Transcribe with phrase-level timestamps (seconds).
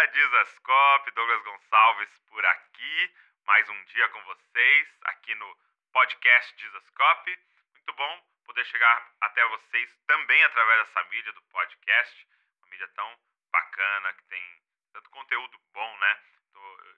[0.00, 3.14] Fala Dizascope, Douglas Gonçalves por aqui.
[3.44, 5.58] Mais um dia com vocês aqui no
[5.92, 7.38] podcast Dizascope.
[7.74, 12.26] Muito bom poder chegar até vocês também através dessa mídia do podcast.
[12.60, 13.20] Uma mídia tão
[13.52, 14.62] bacana, que tem
[14.94, 16.20] tanto conteúdo bom, né?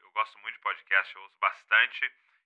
[0.02, 2.04] Eu gosto muito de podcast, eu ouço bastante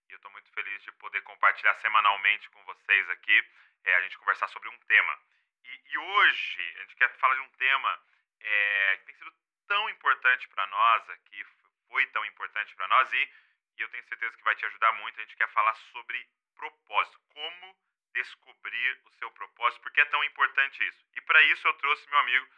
[0.09, 3.45] e eu estou muito feliz de poder compartilhar semanalmente com vocês aqui,
[3.85, 5.21] é, a gente conversar sobre um tema.
[5.65, 8.01] E, e hoje a gente quer falar de um tema
[8.41, 11.45] é, que tem sido tão importante para nós aqui,
[11.89, 13.33] foi tão importante para nós e,
[13.79, 15.21] e eu tenho certeza que vai te ajudar muito.
[15.21, 17.77] A gente quer falar sobre propósito, como
[18.13, 21.05] descobrir o seu propósito, porque é tão importante isso.
[21.15, 22.49] E para isso eu trouxe meu amigo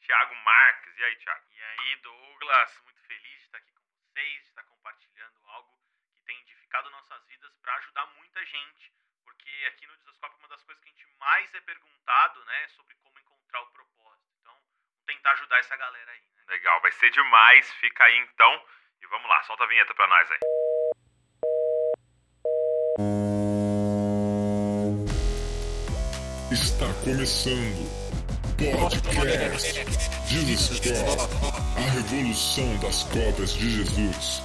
[0.00, 0.96] Tiago Marques.
[0.96, 1.46] E aí, Tiago?
[1.50, 5.78] E aí, Douglas, muito feliz de estar aqui com vocês, de estar compartilhando algo
[6.14, 8.92] que tem edificado nossas vidas para ajudar muita gente,
[9.24, 12.68] porque aqui no Desascope uma das coisas que a gente mais é perguntado, né, é
[12.68, 14.34] sobre como encontrar o propósito.
[14.40, 14.60] Então,
[15.06, 16.33] tentar ajudar essa galera aí.
[16.48, 17.72] Legal, vai ser demais.
[17.74, 18.62] Fica aí então
[19.02, 20.38] e vamos lá, solta a vinheta para nós aí.
[26.52, 28.04] Está começando
[28.56, 29.84] Podcast
[30.28, 30.80] Jesus
[31.76, 34.42] a revolução das cópias de Jesus.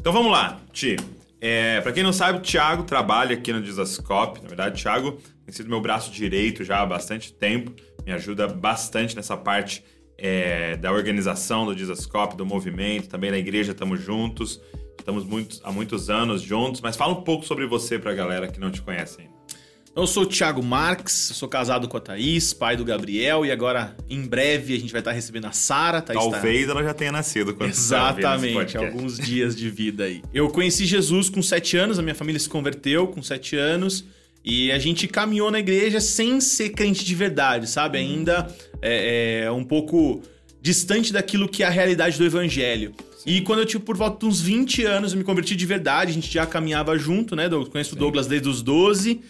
[0.00, 0.96] Então vamos lá, Ti.
[1.40, 4.42] É, para quem não sabe, o Thiago trabalha aqui no Dizascope.
[4.42, 7.72] Na verdade, o Thiago tem sido meu braço direito já há bastante tempo.
[8.04, 9.82] Me ajuda bastante nessa parte
[10.18, 13.08] é, da organização do Dizascope, do movimento.
[13.08, 14.60] Também na igreja estamos juntos.
[14.98, 15.24] Estamos
[15.64, 18.70] há muitos anos juntos, mas fala um pouco sobre você para a galera que não
[18.70, 19.39] te conhece ainda.
[19.94, 23.96] Eu sou o Thiago Marques, sou casado com a Thaís, pai do Gabriel, e agora,
[24.08, 26.00] em breve, a gente vai estar recebendo a Sara.
[26.00, 26.72] Talvez tá...
[26.72, 30.22] ela já tenha nascido quando Exatamente, alguns dias de vida aí.
[30.32, 34.04] Eu conheci Jesus com sete anos, a minha família se converteu com sete anos,
[34.44, 37.98] e a gente caminhou na igreja sem ser crente de verdade, sabe?
[37.98, 38.46] Ainda
[38.80, 40.22] é, é um pouco
[40.62, 42.94] distante daquilo que é a realidade do evangelho.
[43.26, 46.12] E quando eu tive por volta de uns 20 anos, eu me converti de verdade,
[46.12, 47.48] a gente já caminhava junto, né?
[47.50, 49.20] Eu conheço o Douglas desde os 12.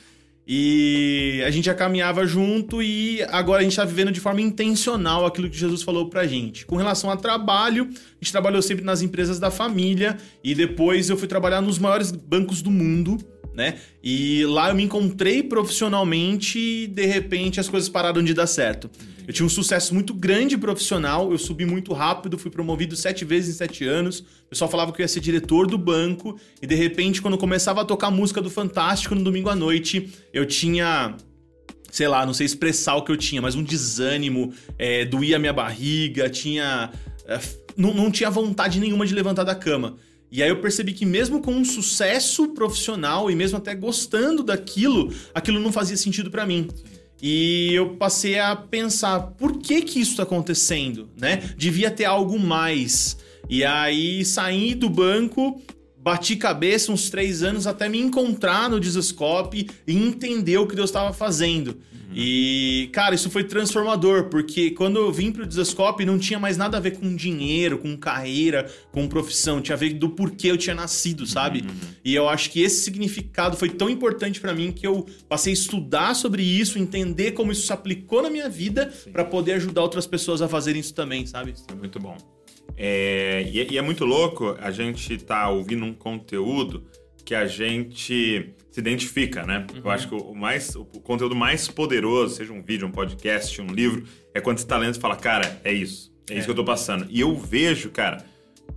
[0.53, 5.25] E a gente já caminhava junto e agora a gente está vivendo de forma intencional
[5.25, 6.67] aquilo que Jesus falou pra gente.
[6.67, 11.17] Com relação a trabalho, a gente trabalhou sempre nas empresas da família e depois eu
[11.17, 13.17] fui trabalhar nos maiores bancos do mundo,
[13.55, 13.79] né?
[14.03, 18.91] E lá eu me encontrei profissionalmente e de repente as coisas pararam de dar certo.
[19.27, 23.55] Eu tinha um sucesso muito grande profissional, eu subi muito rápido, fui promovido sete vezes
[23.55, 24.21] em sete anos.
[24.21, 27.83] O pessoal falava que eu ia ser diretor do banco, e de repente, quando começava
[27.83, 31.17] a tocar música do Fantástico no domingo à noite, eu tinha
[31.91, 35.53] sei lá, não sei expressar o que eu tinha, mas um desânimo, é, doía minha
[35.53, 36.91] barriga, tinha.
[37.27, 37.39] É,
[37.77, 39.97] não, não tinha vontade nenhuma de levantar da cama.
[40.31, 45.13] E aí eu percebi que mesmo com um sucesso profissional e mesmo até gostando daquilo,
[45.35, 46.69] aquilo não fazia sentido para mim.
[47.23, 51.53] E eu passei a pensar, por que que isso está acontecendo, né?
[51.57, 53.19] Devia ter algo mais.
[53.49, 55.61] E aí saí do banco,
[55.99, 60.89] bati cabeça uns três anos até me encontrar no Dizascope e entender o que Deus
[60.89, 61.79] estava fazendo.
[62.13, 66.77] E, cara, isso foi transformador, porque quando eu vim pro Desascope não tinha mais nada
[66.77, 70.75] a ver com dinheiro, com carreira, com profissão, tinha a ver do porquê eu tinha
[70.75, 71.61] nascido, sabe?
[71.61, 71.91] Uhum.
[72.05, 75.55] E eu acho que esse significado foi tão importante para mim que eu passei a
[75.55, 80.07] estudar sobre isso, entender como isso se aplicou na minha vida para poder ajudar outras
[80.07, 81.55] pessoas a fazerem isso também, sabe?
[81.69, 82.17] É muito bom.
[82.77, 86.85] É, e, é, e é muito louco a gente tá ouvindo um conteúdo
[87.25, 89.67] que a gente se identifica, né?
[89.73, 89.81] Uhum.
[89.85, 93.67] Eu acho que o, mais, o conteúdo mais poderoso, seja um vídeo, um podcast, um
[93.67, 94.05] livro,
[94.35, 96.13] é quando você tá lendo e fala, cara, é isso.
[96.29, 97.07] É, é, isso que eu tô passando.
[97.11, 98.25] E eu vejo, cara,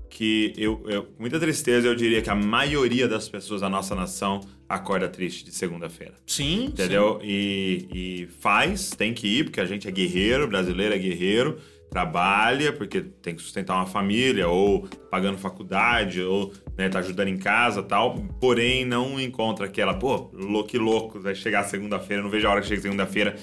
[0.09, 3.95] que eu, eu, com muita tristeza, eu diria que a maioria das pessoas da nossa
[3.95, 6.13] nação acorda triste de segunda-feira.
[6.25, 6.65] Sim.
[6.65, 7.19] Entendeu?
[7.21, 7.27] Sim.
[7.27, 11.59] E, e faz, tem que ir, porque a gente é guerreiro, brasileiro é guerreiro
[11.93, 17.37] trabalha porque tem que sustentar uma família ou pagando faculdade ou né, tá ajudando em
[17.37, 22.51] casa tal, porém não encontra aquela, pô, louco louco, vai chegar segunda-feira, não vejo a
[22.51, 23.35] hora que chegue segunda-feira.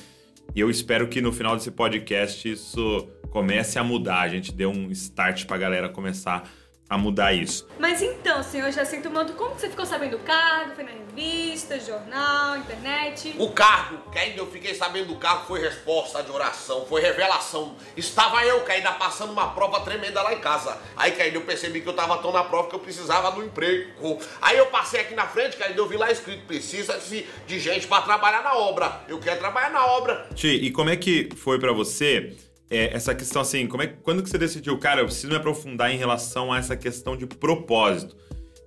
[0.53, 4.67] E eu espero que no final desse podcast isso comece a mudar, a gente dê
[4.67, 6.51] um start pra galera começar
[6.91, 7.69] a mudar isso.
[7.79, 10.75] Mas então, senhor Jacinto Manto, como que você ficou sabendo do cargo?
[10.75, 13.33] Foi na revista, jornal, internet?
[13.39, 17.77] O cargo, que ainda eu fiquei sabendo do cargo, foi resposta de oração, foi revelação.
[17.97, 20.77] Estava eu, que ainda passando uma prova tremenda lá em casa.
[20.97, 23.45] Aí que ainda eu percebi que eu estava tão na prova que eu precisava do
[23.45, 24.19] emprego.
[24.43, 27.61] Aí eu passei aqui na frente, que ainda eu vi lá escrito, precisa de, de
[27.61, 29.03] gente para trabalhar na obra.
[29.07, 30.27] Eu quero trabalhar na obra.
[30.35, 32.37] Ti, e como é que foi para você
[32.71, 35.91] é, essa questão assim, como é, quando que você decidiu, cara, eu preciso me aprofundar
[35.91, 38.17] em relação a essa questão de propósito?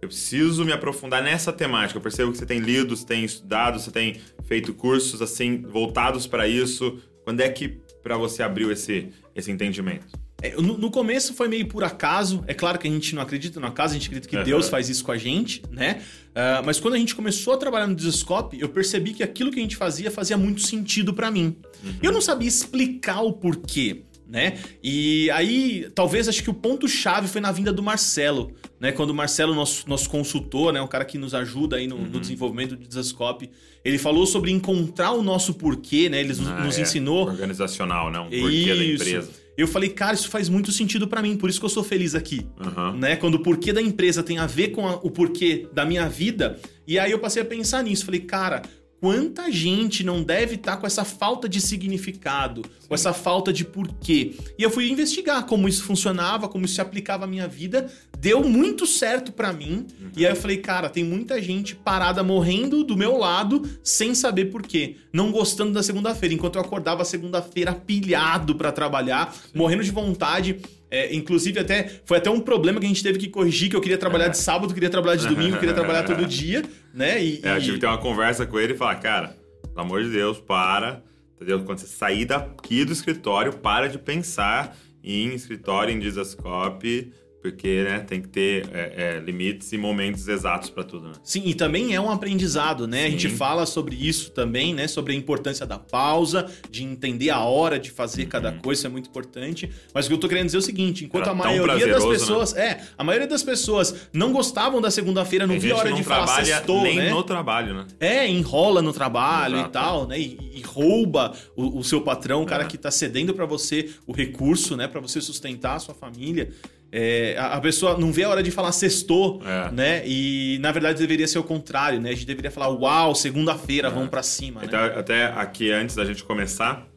[0.04, 1.98] eu preciso me aprofundar nessa temática.
[1.98, 6.28] Eu percebo que você tem lido, você tem estudado, você tem feito cursos assim voltados
[6.28, 7.00] para isso.
[7.24, 10.23] Quando é que para você abriu esse, esse entendimento?
[10.44, 12.44] É, no, no, começo foi meio por acaso.
[12.46, 14.44] É claro que a gente não acredita no acaso, a gente acredita que uhum.
[14.44, 16.02] Deus faz isso com a gente, né?
[16.32, 19.60] Uh, mas quando a gente começou a trabalhar no Desescope, eu percebi que aquilo que
[19.60, 21.56] a gente fazia fazia muito sentido para mim.
[21.82, 21.94] Uhum.
[22.04, 24.04] Eu não sabia explicar o porquê
[24.34, 24.58] né?
[24.82, 28.92] E aí, talvez acho que o ponto chave foi na vinda do Marcelo, né?
[28.92, 32.06] Quando o Marcelo, nosso, nosso consultor, né, um cara que nos ajuda aí no, uhum.
[32.06, 33.52] no desenvolvimento do Desascope,
[33.86, 36.20] ele falou sobre encontrar o nosso porquê, né?
[36.20, 36.82] Ele ah, nos é.
[36.82, 38.20] ensinou organizacional, né?
[38.22, 38.76] Um porquê isso.
[38.76, 39.43] da empresa.
[39.56, 42.16] Eu falei, cara, isso faz muito sentido para mim, por isso que eu sou feliz
[42.16, 42.98] aqui, uhum.
[42.98, 43.16] né?
[43.16, 46.60] Quando o porquê da empresa tem a ver com a, o porquê da minha vida,
[46.88, 48.64] e aí eu passei a pensar nisso, falei, cara,
[49.04, 52.88] quanta gente não deve estar tá com essa falta de significado, Sim.
[52.88, 54.32] com essa falta de porquê.
[54.58, 58.48] E eu fui investigar como isso funcionava, como isso se aplicava à minha vida, deu
[58.48, 59.86] muito certo para mim.
[60.00, 60.12] Uhum.
[60.16, 64.46] E aí eu falei, cara, tem muita gente parada morrendo do meu lado sem saber
[64.46, 69.50] porquê, não gostando da segunda-feira, enquanto eu acordava segunda-feira pilhado para trabalhar, Sim.
[69.54, 70.62] morrendo de vontade.
[70.94, 73.82] É, inclusive, até foi até um problema que a gente teve que corrigir, que eu
[73.82, 76.64] queria trabalhar de sábado, queria trabalhar de domingo, queria trabalhar todo dia,
[76.94, 77.20] né?
[77.20, 79.36] E, é, eu tive que ter uma conversa com ele e falar, cara,
[79.74, 81.02] pelo amor de Deus, para.
[81.36, 81.64] Entendeu?
[81.64, 87.12] Quando você sair daqui do escritório, para de pensar em escritório, em Dizascope
[87.44, 91.10] porque né, tem que ter é, é, limites e momentos exatos para tudo.
[91.10, 91.14] Né?
[91.22, 93.02] Sim, e também é um aprendizado, né?
[93.02, 93.06] Sim.
[93.06, 94.88] A gente fala sobre isso também, né?
[94.88, 98.30] Sobre a importância da pausa, de entender a hora de fazer uhum.
[98.30, 99.70] cada coisa, isso é muito importante.
[99.94, 102.06] Mas o que eu tô querendo dizer é o seguinte: enquanto Era a maioria das
[102.06, 102.10] né?
[102.12, 102.54] pessoas.
[102.54, 102.66] Né?
[102.66, 106.46] É, a maioria das pessoas não gostavam da segunda-feira, não via a hora de falar
[106.46, 107.10] sextou, nem né?
[107.10, 107.88] no trabalho, né?
[108.00, 109.70] É, enrola no trabalho Exato.
[109.70, 110.18] e tal, né?
[110.18, 112.68] E, e rouba o, o, seu patrão, o cara é.
[112.68, 114.88] que tá cedendo para você o recurso, né?
[114.88, 116.50] Para você sustentar a sua família.
[116.96, 119.72] É, a, pessoa não vê a hora de falar sextou, é.
[119.72, 120.04] né?
[120.06, 122.12] E na verdade deveria ser o contrário, né?
[122.12, 123.92] A gente deveria falar, uau, segunda-feira, é.
[123.92, 124.62] vamos para cima.
[124.62, 124.68] Né?
[124.96, 126.88] Até, aqui antes da gente começar,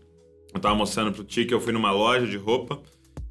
[0.52, 2.78] eu tava mostrando pro Ti que eu fui numa loja de roupa,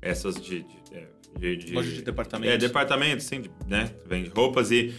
[0.02, 0.64] essas de.
[0.64, 1.08] de, é,
[1.38, 2.52] de, de loja de departamento.
[2.52, 3.92] É, departamento, sim, né?
[4.08, 4.92] Vende roupas e.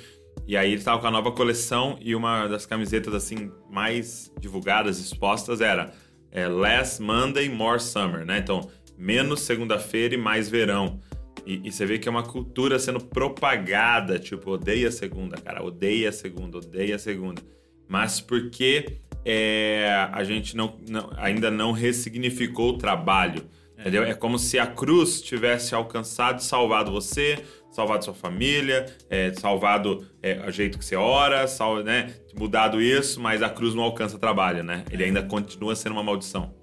[0.47, 5.01] E aí ele tava com a nova coleção e uma das camisetas assim mais divulgadas,
[5.01, 5.93] expostas era
[6.31, 8.39] é, Less Monday, More Summer, né?
[8.39, 11.01] Então, menos segunda-feira e mais verão.
[11.47, 15.63] E, e, você vê que é uma cultura sendo propagada, tipo, odeia a segunda, cara,
[15.63, 17.41] odeia a segunda, odeia a segunda.
[17.89, 23.45] Mas porque é, a gente não, não, ainda não ressignificou o trabalho,
[23.77, 23.83] é.
[23.83, 24.03] entendeu?
[24.03, 27.39] É como se a cruz tivesse alcançado e salvado você,
[27.71, 32.15] salvado sua família, é, salvado é, o jeito que você ora, sal, né?
[32.37, 34.85] mudado isso, mas a cruz não alcança trabalho, né?
[34.91, 35.07] Ele é.
[35.07, 36.55] ainda continua sendo uma maldição.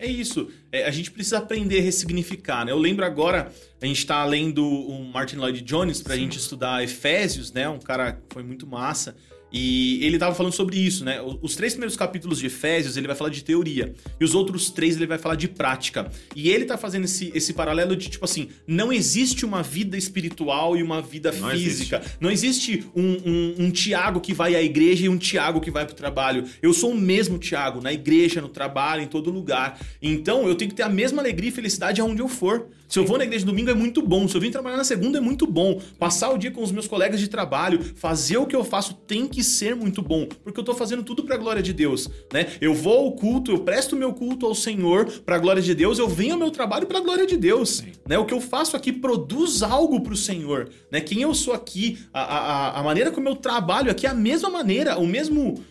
[0.00, 0.50] É isso.
[0.72, 2.72] É, a gente precisa aprender a ressignificar, né?
[2.72, 6.82] Eu lembro agora, a gente está lendo o Martin Lloyd Jones para a gente estudar
[6.82, 7.68] Efésios, né?
[7.68, 9.14] Um cara que foi muito massa.
[9.52, 11.20] E ele estava falando sobre isso, né?
[11.42, 14.96] Os três primeiros capítulos de Efésios ele vai falar de teoria e os outros três
[14.96, 16.10] ele vai falar de prática.
[16.36, 20.76] E ele está fazendo esse, esse paralelo de tipo assim: não existe uma vida espiritual
[20.76, 21.98] e uma vida não física.
[21.98, 22.18] Existe.
[22.20, 25.84] Não existe um, um, um, Tiago que vai à igreja e um Tiago que vai
[25.84, 26.44] para o trabalho.
[26.62, 29.80] Eu sou o mesmo Tiago, na igreja, no trabalho, em todo lugar.
[30.00, 32.68] Então eu tenho que ter a mesma alegria e felicidade aonde eu for.
[32.90, 34.26] Se eu vou na igreja domingo é muito bom.
[34.26, 35.80] Se eu vim trabalhar na segunda é muito bom.
[35.96, 39.28] Passar o dia com os meus colegas de trabalho, fazer o que eu faço tem
[39.28, 42.48] que ser muito bom, porque eu tô fazendo tudo para a glória de Deus, né?
[42.60, 46.00] Eu vou ao culto, eu presto meu culto ao Senhor para a glória de Deus,
[46.00, 48.18] eu venho ao meu trabalho para a glória de Deus, né?
[48.18, 51.00] O que eu faço aqui produz algo para o Senhor, né?
[51.00, 54.50] Quem eu sou aqui, a, a, a maneira como eu trabalho aqui é a mesma
[54.50, 55.62] maneira, o mesmo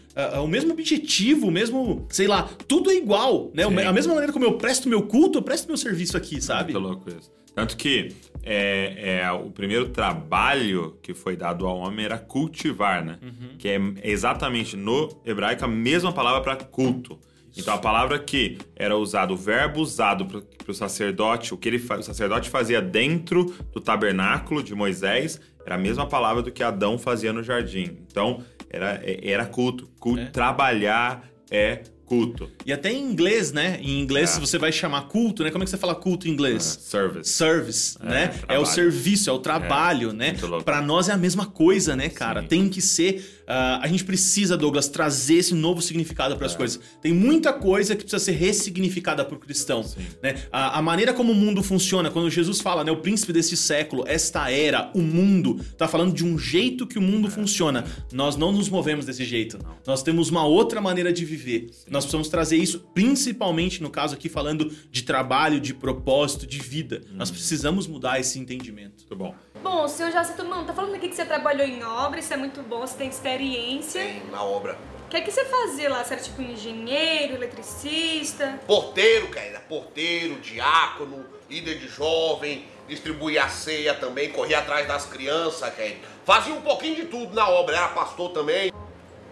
[0.41, 3.65] o mesmo objetivo, o mesmo, sei lá, tudo é igual, né?
[3.67, 3.79] Sim.
[3.79, 6.73] A mesma maneira como eu presto meu culto, eu presto meu serviço aqui, sabe?
[6.73, 7.31] Muito louco isso.
[7.53, 13.19] Tanto que é, é, o primeiro trabalho que foi dado ao homem era cultivar, né?
[13.21, 13.57] Uhum.
[13.57, 17.19] Que é exatamente no hebraico a mesma palavra para culto.
[17.57, 21.77] Então a palavra que era usado, o verbo usado para o sacerdote, o que ele,
[21.77, 26.97] o sacerdote fazia dentro do tabernáculo de Moisés, era a mesma palavra do que Adão
[26.97, 27.97] fazia no jardim.
[28.07, 29.89] Então era, era culto.
[29.99, 30.25] culto é.
[30.25, 32.49] Trabalhar é culto.
[32.65, 33.79] E até em inglês, né?
[33.81, 34.39] Em inglês, é.
[34.39, 35.51] você vai chamar culto, né?
[35.51, 36.75] Como é que você fala culto em inglês?
[36.75, 37.31] Uh, service.
[37.31, 38.27] Service, é, né?
[38.29, 38.57] Trabalho.
[38.57, 40.35] É o serviço, é o trabalho, é, né?
[40.65, 42.41] Para nós é a mesma coisa, né, cara?
[42.41, 42.47] Sim.
[42.47, 46.57] Tem que ser Uh, a gente precisa, Douglas, trazer esse novo significado para as é.
[46.57, 46.79] coisas.
[47.01, 49.83] Tem muita coisa que precisa ser ressignificada o cristão.
[50.21, 50.43] Né?
[50.51, 54.03] A, a, maneira como o mundo funciona, quando Jesus fala, né, o príncipe desse século,
[54.05, 57.31] esta era, o mundo, tá falando de um jeito que o mundo é.
[57.31, 57.85] funciona.
[58.11, 59.57] Nós não nos movemos desse jeito.
[59.63, 59.77] Não.
[59.87, 61.69] Nós temos uma outra maneira de viver.
[61.71, 61.89] Sim.
[61.89, 67.01] nós precisamos trazer isso, principalmente no caso aqui falando de trabalho, de propósito, de vida.
[67.13, 68.99] Nós precisamos mudar esse entendimento.
[68.99, 69.35] Muito bom.
[69.61, 72.37] Bom, o senhor Jacinto, mano, tá falando aqui que você trabalhou em obra, isso é
[72.37, 74.01] muito bom, você tem experiência.
[74.01, 74.77] Tem na obra.
[75.05, 76.03] O que é que você fazia lá?
[76.03, 78.59] Você era tipo engenheiro, eletricista?
[78.67, 85.73] Porteiro, cara, porteiro, diácono, líder de jovem, distribuía a ceia também, corria atrás das crianças,
[85.73, 85.95] cara.
[86.23, 88.71] Fazia um pouquinho de tudo na obra, era pastor também.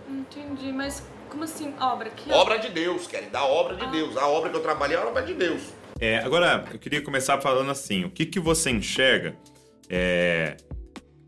[0.10, 2.10] Entendi, mas como assim, obra?
[2.10, 4.18] Que Obra de Deus, cara, da obra de Deus.
[4.18, 5.62] A obra que eu trabalhei é a obra de Deus.
[6.00, 9.36] É, agora, eu queria começar falando assim: o que, que você enxerga?
[9.90, 10.58] é,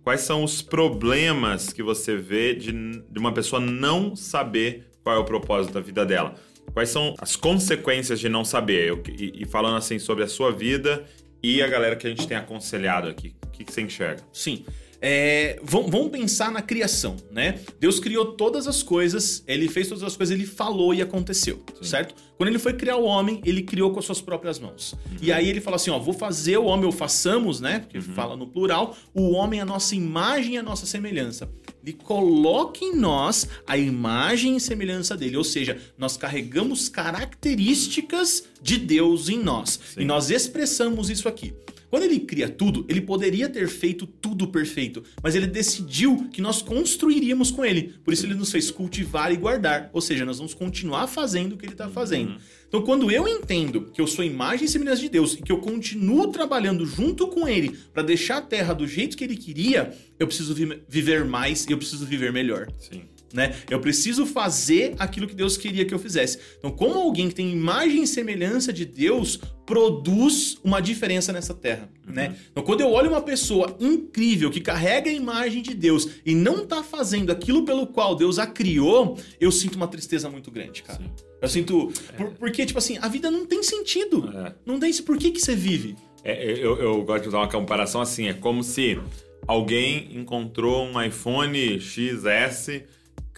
[0.04, 5.20] quais são os problemas que você vê de, de uma pessoa não saber qual é
[5.20, 6.36] o propósito da vida dela?
[6.74, 8.88] Quais são as consequências de não saber?
[8.90, 11.04] Eu- e, e falando assim sobre a sua vida
[11.42, 13.34] e a galera que a gente tem aconselhado aqui.
[13.46, 14.22] O que, que você enxerga?
[14.32, 14.66] Sim.
[15.02, 17.60] É, vamos, vamos pensar na criação, né?
[17.80, 22.14] Deus criou todas as coisas, ele fez todas as coisas, ele falou e aconteceu, certo?
[22.38, 24.96] Quando ele foi criar o homem, ele criou com as suas próprias mãos.
[25.22, 27.80] E aí ele fala assim: ó, vou fazer o homem, ou façamos, né?
[27.80, 31.50] Porque fala no plural, o homem é a nossa imagem e a nossa semelhança.
[31.82, 38.78] Ele coloca em nós a imagem e semelhança dele, ou seja, nós carregamos características de
[38.78, 39.80] Deus em nós.
[39.98, 41.54] E nós expressamos isso aqui.
[41.90, 46.62] Quando ele cria tudo, ele poderia ter feito tudo perfeito, mas ele decidiu que nós
[46.62, 47.94] construiríamos com ele.
[48.04, 49.90] Por isso ele nos fez cultivar e guardar.
[49.94, 52.36] Ou seja, nós vamos continuar fazendo o que ele está fazendo.
[52.68, 55.58] Então, quando eu entendo que eu sou imagem e semelhança de Deus e que eu
[55.58, 60.28] continuo trabalhando junto com ele para deixar a terra do jeito que ele queria, eu
[60.28, 63.02] preciso vi- viver mais e eu preciso viver melhor Sim.
[63.34, 63.56] Né?
[63.70, 66.40] Eu preciso fazer aquilo que Deus queria que eu fizesse.
[66.58, 71.90] Então, como alguém que tem imagem e semelhança de Deus produz uma diferença nessa terra,
[72.08, 72.36] né?
[72.52, 76.66] Então, quando eu olho uma pessoa incrível que carrega a imagem de Deus e não
[76.66, 81.00] tá fazendo aquilo pelo qual Deus a criou, eu sinto uma tristeza muito grande, cara.
[81.42, 84.30] Eu sinto por- porque tipo assim, a vida não tem sentido.
[84.36, 84.54] É.
[84.66, 85.96] Não tem por que que você vive?
[86.24, 89.00] É, eu, eu gosto de usar uma comparação assim: é como se
[89.48, 92.82] alguém encontrou um iPhone XS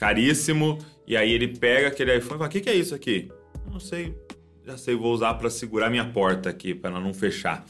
[0.05, 3.29] caríssimo e aí ele pega aquele iPhone e fala: O que, que é isso aqui?
[3.71, 4.15] Não sei,
[4.65, 7.63] já sei, vou usar para segurar minha porta aqui, para ela não fechar.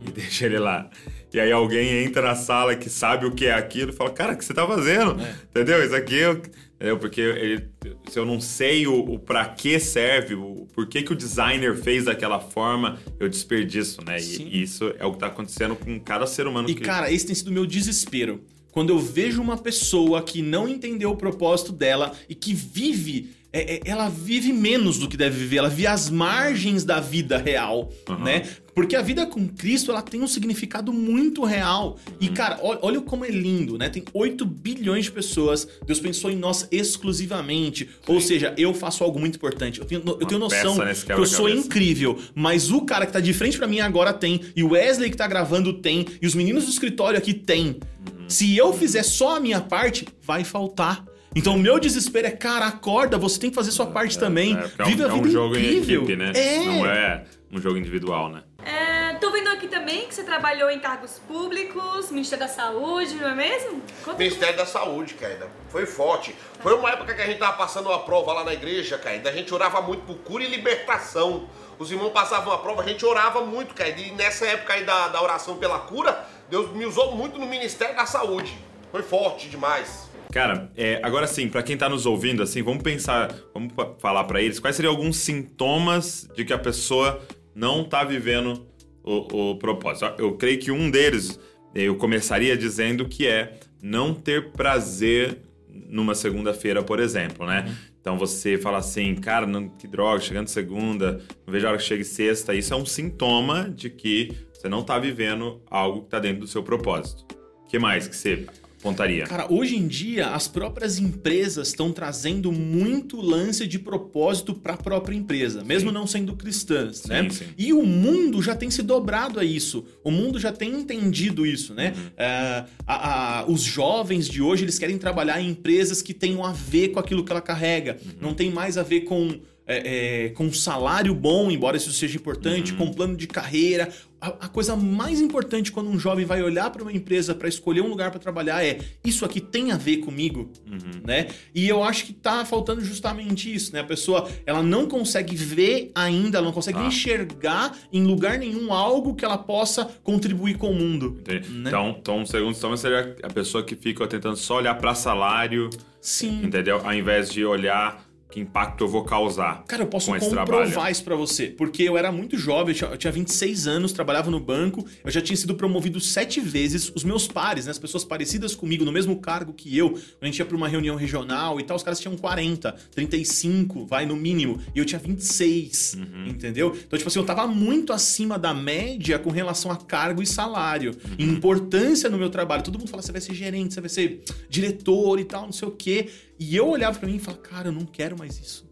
[0.00, 0.90] E deixa ele lá.
[1.32, 4.32] E aí alguém entra na sala que sabe o que é aquilo e fala: Cara,
[4.32, 5.16] o que você tá fazendo?
[5.50, 5.84] Entendeu?
[5.84, 6.42] Isso aqui eu.
[6.74, 6.98] Entendeu?
[6.98, 7.68] Porque ele-
[8.08, 11.74] se eu não sei o, o para que serve, o por que, que o designer
[11.76, 14.16] fez daquela forma, eu desperdiço, né?
[14.20, 16.82] E, e isso é o que tá acontecendo com cada ser humano E que.
[16.82, 18.44] cara, esse tem sido o meu desespero.
[18.78, 23.34] Quando eu vejo uma pessoa que não entendeu o propósito dela e que vive.
[23.52, 27.38] É, é, ela vive menos do que deve viver, ela vive às margens da vida
[27.38, 28.24] real, Aham.
[28.24, 28.48] né?
[28.74, 31.98] Porque a vida com Cristo, ela tem um significado muito real.
[32.20, 33.88] E, cara, ó- olha como é lindo, né?
[33.88, 37.88] Tem 8 bilhões de pessoas, Deus pensou em nós exclusivamente.
[38.06, 39.80] Ou seja, eu faço algo muito importante.
[39.80, 43.18] Eu tenho, eu tenho noção nesse que eu sou incrível, mas o cara que tá
[43.20, 46.34] de frente pra mim agora tem, e o Wesley que tá gravando tem, e os
[46.34, 47.68] meninos do escritório aqui tem.
[47.68, 48.28] Uhum.
[48.28, 51.04] Se eu fizer só a minha parte, vai faltar.
[51.34, 54.56] Então o meu desespero é, cara, acorda, você tem que fazer sua parte também.
[54.56, 56.00] É, porque é um- Vive a é um vida jogo incrível.
[56.00, 56.32] em equipe, né?
[56.34, 56.58] É.
[56.64, 58.42] Não é um jogo individual, né?
[58.64, 63.28] É, tô vendo aqui também que você trabalhou em cargos públicos, Ministério da Saúde, não
[63.28, 63.82] é mesmo?
[64.04, 65.48] Conta Ministério da Saúde, cara.
[65.68, 66.34] Foi forte.
[66.60, 69.20] Foi uma época que a gente tava passando uma prova lá na igreja, cara.
[69.28, 71.48] A gente orava muito por cura e libertação.
[71.78, 73.90] Os irmãos passavam uma prova, a gente orava muito, cara.
[73.90, 77.94] E nessa época aí da, da oração pela cura, Deus me usou muito no Ministério
[77.96, 78.58] da Saúde.
[78.90, 80.07] Foi forte demais.
[80.30, 84.42] Cara, é, agora sim, pra quem tá nos ouvindo, assim, vamos pensar, vamos falar pra
[84.42, 87.20] eles quais seriam alguns sintomas de que a pessoa
[87.54, 88.66] não tá vivendo
[89.02, 90.12] o, o propósito.
[90.18, 91.40] Eu creio que um deles,
[91.74, 97.74] eu começaria dizendo que é não ter prazer numa segunda-feira, por exemplo, né?
[98.00, 101.84] Então você fala assim, cara, não, que droga, chegando segunda, não vejo a hora que
[101.84, 102.54] chegue sexta.
[102.54, 106.46] Isso é um sintoma de que você não tá vivendo algo que tá dentro do
[106.46, 107.26] seu propósito.
[107.64, 108.46] O que mais que você
[108.78, 109.24] apontaria?
[109.26, 114.76] Cara, hoje em dia, as próprias empresas estão trazendo muito lance de propósito para a
[114.76, 117.30] própria empresa, mesmo não sendo cristãs, Sim, né?
[117.30, 117.44] sim.
[117.56, 119.84] E o mundo já tem se dobrado a isso.
[120.04, 121.92] O mundo já tem entendido isso, né?
[121.96, 122.02] Uhum.
[122.16, 126.52] É, a- a- os jovens de hoje, eles querem trabalhar em empresas que tenham a
[126.52, 127.98] ver com aquilo que ela carrega.
[128.04, 128.12] Uhum.
[128.20, 129.38] Não tem mais a ver com...
[129.70, 132.78] é, é, com um salário bom, embora isso seja importante, Uhum.
[132.78, 133.90] com plano de carreira.
[134.20, 137.82] A, a coisa mais importante quando um jovem vai olhar para uma empresa para escolher
[137.82, 141.02] um lugar para trabalhar é isso aqui tem a ver comigo, Uhum.
[141.06, 141.28] né?
[141.54, 143.80] E eu acho que tá faltando justamente isso, né?
[143.80, 146.86] A pessoa ela não consegue ver ainda, ela não consegue Ah.
[146.86, 151.20] enxergar em lugar nenhum algo que ela possa contribuir com o mundo.
[151.28, 151.40] Né?
[151.68, 155.70] Então, então, segundo sintoma seria a pessoa que fica tentando só olhar para salário,
[156.00, 156.42] Sim.
[156.44, 156.80] entendeu?
[156.84, 159.64] Ao invés de olhar que impacto eu vou causar.
[159.66, 161.46] Cara, eu posso com comprovar isso pra você.
[161.46, 165.10] Porque eu era muito jovem, eu tinha, eu tinha 26 anos, trabalhava no banco, eu
[165.10, 166.92] já tinha sido promovido sete vezes.
[166.94, 170.26] Os meus pares, né, as pessoas parecidas comigo, no mesmo cargo que eu, quando a
[170.26, 174.14] gente ia pra uma reunião regional e tal, os caras tinham 40, 35, vai no
[174.16, 176.26] mínimo, e eu tinha 26, Uhum.
[176.28, 176.76] entendeu?
[176.86, 180.90] Então, tipo assim, eu tava muito acima da média com relação a cargo e salário,
[180.92, 181.14] Uhum.
[181.18, 182.62] e importância no meu trabalho.
[182.62, 185.68] Todo mundo fala, você vai ser gerente, você vai ser diretor e tal, não sei
[185.68, 186.08] o quê.
[186.40, 188.68] E eu olhava pra mim e falava, cara, eu não quero mais isso.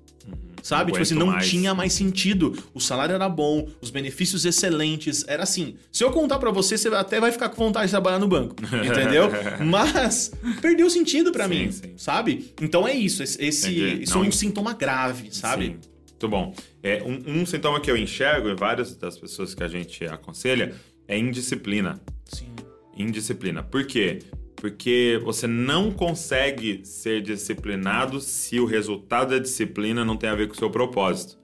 [0.62, 0.90] Sabe?
[0.90, 1.48] Tipo assim, não mais.
[1.48, 2.52] tinha mais sentido.
[2.74, 5.24] O salário era bom, os benefícios excelentes.
[5.28, 5.76] Era assim.
[5.92, 8.56] Se eu contar pra você, você até vai ficar com vontade de trabalhar no banco.
[8.84, 9.28] Entendeu?
[9.64, 11.70] Mas perdeu sentido pra Sim, mim.
[11.70, 11.94] sim.
[11.96, 12.52] Sabe?
[12.60, 13.22] Então é isso.
[13.22, 14.02] Esse, Entendi.
[14.02, 15.66] isso é Não, um sintoma grave, sabe?
[15.66, 15.78] Sim.
[16.10, 16.54] Muito bom.
[16.82, 20.74] É, um, um sintoma que eu enxergo em várias das pessoas que a gente aconselha
[21.06, 22.00] é indisciplina.
[22.24, 22.48] Sim.
[22.96, 23.62] Indisciplina.
[23.62, 24.18] Por quê?
[24.56, 30.48] Porque você não consegue ser disciplinado se o resultado da disciplina não tem a ver
[30.48, 31.38] com o seu propósito.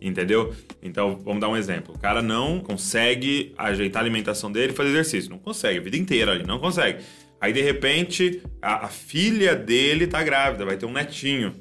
[0.00, 0.54] Entendeu?
[0.80, 1.94] Então, vamos dar um exemplo.
[1.94, 5.30] O cara não consegue ajeitar a alimentação dele e fazer exercício.
[5.30, 7.02] Não consegue, a vida inteira ali, não consegue.
[7.40, 11.52] Aí, de repente, a, a filha dele tá grávida, vai ter um netinho.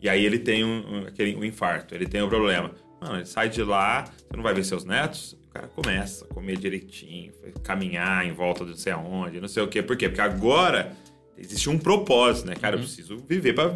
[0.00, 2.70] E aí ele tem um, um- aquele, um infarto, ele tem um problema.
[3.00, 5.36] Mano, ele sai de lá, você não vai ver seus netos?
[5.54, 7.32] O cara começa a comer direitinho,
[7.62, 9.80] caminhar em volta de não sei aonde, não sei o quê.
[9.84, 10.08] Por quê?
[10.08, 10.96] Porque agora
[11.38, 12.56] existe um propósito, né?
[12.56, 13.72] Cara, eu preciso viver pra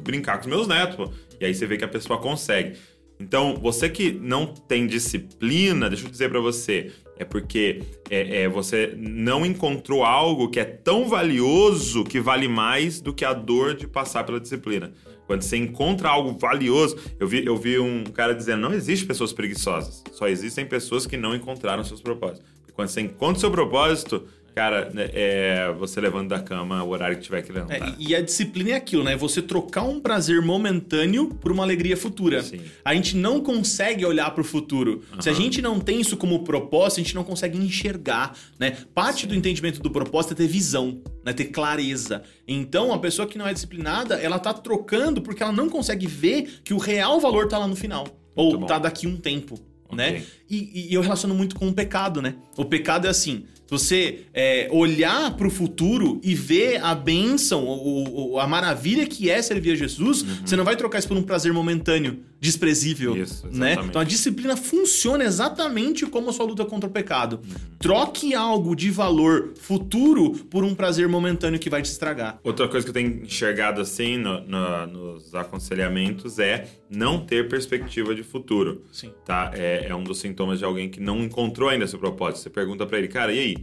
[0.00, 1.12] brincar com os meus netos, pô.
[1.38, 2.78] E aí você vê que a pessoa consegue.
[3.20, 8.48] Então, você que não tem disciplina, deixa eu dizer pra você, é porque é, é,
[8.48, 13.74] você não encontrou algo que é tão valioso que vale mais do que a dor
[13.74, 14.90] de passar pela disciplina.
[15.26, 19.32] Quando você encontra algo valioso, eu vi, eu vi um cara dizendo: não existe pessoas
[19.32, 22.44] preguiçosas, só existem pessoas que não encontraram seus propósitos.
[22.74, 27.16] Quando você encontra o seu propósito, cara, né, é você levando da cama o horário
[27.16, 27.96] que tiver que É, levantar.
[27.98, 29.16] e e a disciplina é aquilo, né?
[29.16, 32.42] Você trocar um prazer momentâneo por uma alegria futura.
[32.42, 32.60] Sim.
[32.84, 35.02] A gente não consegue olhar pro futuro.
[35.20, 38.76] Se a gente não tem isso como propósito, a gente não consegue enxergar, né?
[38.94, 41.32] Parte do entendimento do propósito é ter visão, né?
[41.32, 42.22] Ter clareza.
[42.46, 46.60] Então, a pessoa que não é disciplinada, ela tá trocando porque ela não consegue ver
[46.62, 48.06] que o real valor tá lá no final.
[48.36, 48.66] Ou bom.
[48.66, 49.54] tá daqui um tempo,
[49.88, 49.96] Ok.
[49.96, 50.22] né?
[50.50, 52.34] E, e eu relaciono muito com o pecado, né?
[52.56, 58.38] O pecado é assim: você é, olhar pro futuro e ver a bênção, o- o-
[58.40, 61.52] a maravilha que é servir a Jesus, você não vai trocar isso por um prazer
[61.52, 63.16] momentâneo, desprezível.
[63.16, 63.74] Isso, né?
[63.84, 67.40] Então a disciplina funciona exatamente como a sua luta contra o pecado.
[67.44, 67.54] Uhum.
[67.78, 72.38] Troque algo de valor futuro por um prazer momentâneo que vai te estragar.
[72.44, 78.14] Outra coisa que eu tenho enxergado assim no- no- nos aconselhamentos é não ter perspectiva
[78.14, 78.84] de futuro.
[78.92, 79.10] Sim.
[79.24, 79.50] Tá?
[79.54, 82.42] É, é um dos sintomas de alguém que não encontrou ainda seu propósito.
[82.42, 83.56] Você pergunta pra ele, cara, e aí?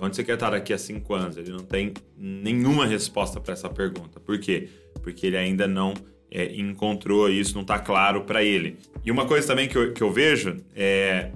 [0.00, 1.36] Onde você quer estar daqui a cinco anos?
[1.36, 4.18] Ele não tem nenhuma resposta pra essa pergunta.
[4.18, 4.68] Por quê?
[5.02, 5.94] Porque ele ainda não
[6.30, 8.78] é, encontrou isso, não tá claro pra ele.
[9.04, 11.30] E uma coisa também que eu, que eu vejo é,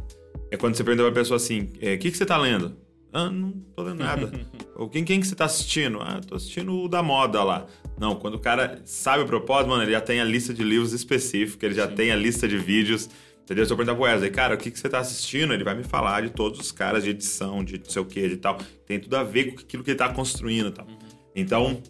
[0.51, 2.77] é quando você pergunta pra pessoa assim: o que, que você tá lendo?
[3.13, 4.31] Ah, não tô lendo nada.
[4.77, 5.99] Ou quem, quem que você tá assistindo?
[6.01, 7.67] Ah, tô assistindo o da moda lá.
[7.99, 10.93] Não, quando o cara sabe o propósito, mano, ele já tem a lista de livros
[10.93, 13.09] específica, ele já tem a lista de vídeos.
[13.43, 13.65] Entendeu?
[13.65, 15.55] Se eu perguntar pro Wesley, cara, o que, que você tá assistindo?
[15.55, 18.29] Ele vai me falar de todos os caras de edição, de não sei o que,
[18.29, 18.59] de tal.
[18.87, 20.87] Tem tudo a ver com aquilo que ele tá construindo e tal.
[21.35, 21.83] Então,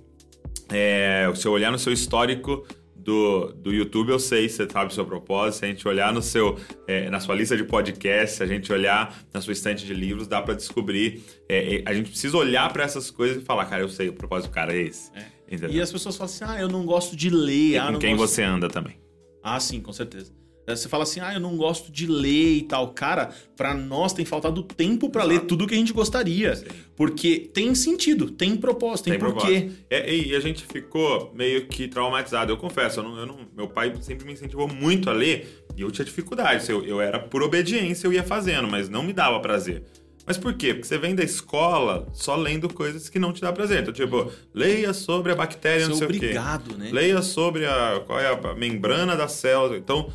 [0.70, 2.64] é, se eu olhar no seu histórico
[3.08, 5.60] do, do YouTube, eu sei se você sabe o seu propósito.
[5.60, 8.70] Se a gente olhar no seu, é, na sua lista de podcasts, se a gente
[8.70, 11.22] olhar na sua estante de livros, dá pra descobrir.
[11.48, 14.12] É, é, a gente precisa olhar pra essas coisas e falar, cara, eu sei, o
[14.12, 15.10] propósito do cara é esse.
[15.46, 15.70] Entendeu?
[15.70, 17.70] E as pessoas falam assim: ah, eu não gosto de ler.
[17.70, 18.34] E ah, com quem gosto...
[18.34, 19.00] você anda também.
[19.42, 20.30] Ah, sim, com certeza.
[20.68, 22.88] Aí Você fala assim, ah, eu não gosto de ler e tal.
[22.92, 26.54] Cara, pra nós tem faltado tempo pra ler tudo que a gente gostaria.
[26.54, 26.66] Sim.
[26.94, 29.60] Porque tem sentido, tem propósito, tem, porquê.
[29.60, 29.84] propósito.
[29.88, 32.52] É, e a gente ficou meio que traumatizado.
[32.52, 35.80] Eu confesso, eu não, eu não- meu pai sempre me incentivou muito a ler e
[35.80, 36.68] eu tinha dificuldade.
[36.70, 39.82] Eu, eu era por obediência, eu ia fazendo, mas não me dava prazer.
[40.26, 40.74] Mas por quê?
[40.74, 43.80] Porque você vem da escola só lendo coisas que não te dá prazer.
[43.80, 46.16] Então, tipo, leia sobre a bactéria, não sei o quê.
[46.16, 46.90] obrigado, né?
[46.92, 49.78] Leia sobre a, qual é a membrana da célula.
[49.78, 50.12] Então,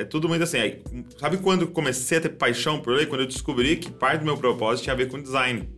[0.00, 0.58] é tudo muito assim.
[0.58, 0.82] Aí,
[1.18, 3.06] sabe quando comecei a ter paixão por ler?
[3.08, 5.68] Quando eu descobri que parte do meu propósito tinha a ver com design.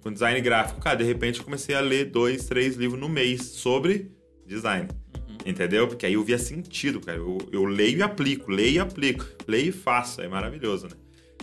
[0.00, 0.80] Com design gráfico.
[0.80, 4.10] Cara, de repente eu comecei a ler dois, três livros no mês sobre
[4.46, 4.88] design.
[5.46, 5.88] Entendeu?
[5.88, 7.18] Porque aí eu via sentido, cara.
[7.18, 10.20] Eu, eu leio e aplico, leio e aplico, leio e faço.
[10.20, 10.92] É maravilhoso, né?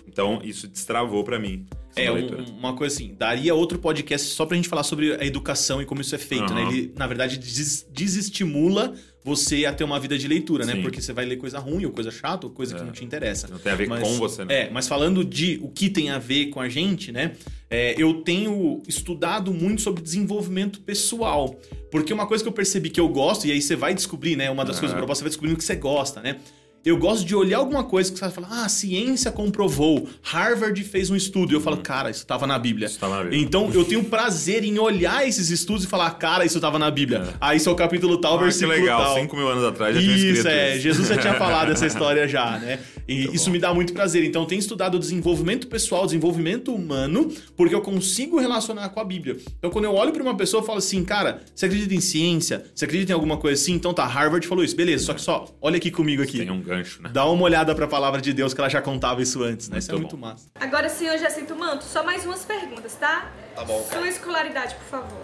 [0.07, 1.65] Então, isso destravou pra mim.
[1.95, 5.81] É, um- uma coisa assim, daria outro podcast só pra gente falar sobre a educação
[5.81, 6.61] e como isso é feito, né?
[6.61, 6.71] Aham.
[6.71, 8.93] Ele, na verdade, des- desestimula
[9.25, 10.73] você a ter uma vida de leitura, né?
[10.73, 10.81] Sim.
[10.83, 12.85] Porque você vai ler coisa ruim, ou coisa chata, ou coisa que É.
[12.85, 13.47] não te interessa.
[13.47, 14.53] Não tem a ver com você, né?
[14.65, 17.31] É, mas falando de o que tem a ver com a gente, né?
[17.67, 21.59] é, eu tenho estudado muito sobre desenvolvimento pessoal.
[21.89, 24.49] Porque uma coisa que eu percebi que eu gosto, e aí você vai descobrir, né?
[24.51, 24.79] Uma das É.
[24.79, 26.37] coisas do propósito, você vai descobrindo o que você gosta, né?
[26.85, 30.83] Eu gosto de olhar alguma coisa que você vai falar, ah, a ciência comprovou, Harvard
[30.83, 31.51] fez um estudo.
[31.51, 32.85] E eu falo, cara, isso tava na Bíblia.
[32.85, 33.41] Isso tava na Bíblia.
[33.41, 37.23] Então eu tenho prazer em olhar esses estudos e falar, cara, isso tava na Bíblia.
[37.27, 37.33] É.
[37.41, 39.15] Aí isso é o capítulo tal, Ah, que versículo legal, tal.
[39.15, 40.73] 5 mil anos atrás já tinha escrito Isso, é.
[40.73, 40.81] isso.
[40.83, 42.79] Jesus já tinha falado essa história já, né?
[43.07, 43.51] E Muito isso bom.
[43.51, 44.23] me dá muito prazer.
[44.23, 49.03] Então, eu tenho estudado o desenvolvimento pessoal, desenvolvimento humano, porque eu consigo relacionar com a
[49.03, 49.37] Bíblia.
[49.57, 52.65] Então, quando eu olho pra uma pessoa, eu falo assim, cara, você acredita em ciência?
[52.75, 53.73] Você acredita em alguma coisa assim?
[53.73, 54.75] Então tá, Harvard falou isso.
[54.75, 56.39] Beleza, só que só, olha aqui comigo aqui.
[56.39, 57.09] Tem um gancho, né?
[57.11, 59.77] Dá uma olhada pra palavra de Deus, que ela já contava isso antes, né?
[59.79, 60.27] Isso é Muito muito bom.
[60.27, 60.49] massa.
[60.59, 63.29] Agora, senhor Jacinto Manto, só mais umas perguntas, tá?
[63.55, 63.99] Tá bom, cara.
[63.99, 65.19] Sua escolaridade, por favor.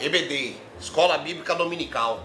[0.00, 2.24] EBD, Escola Bíblica Dominical.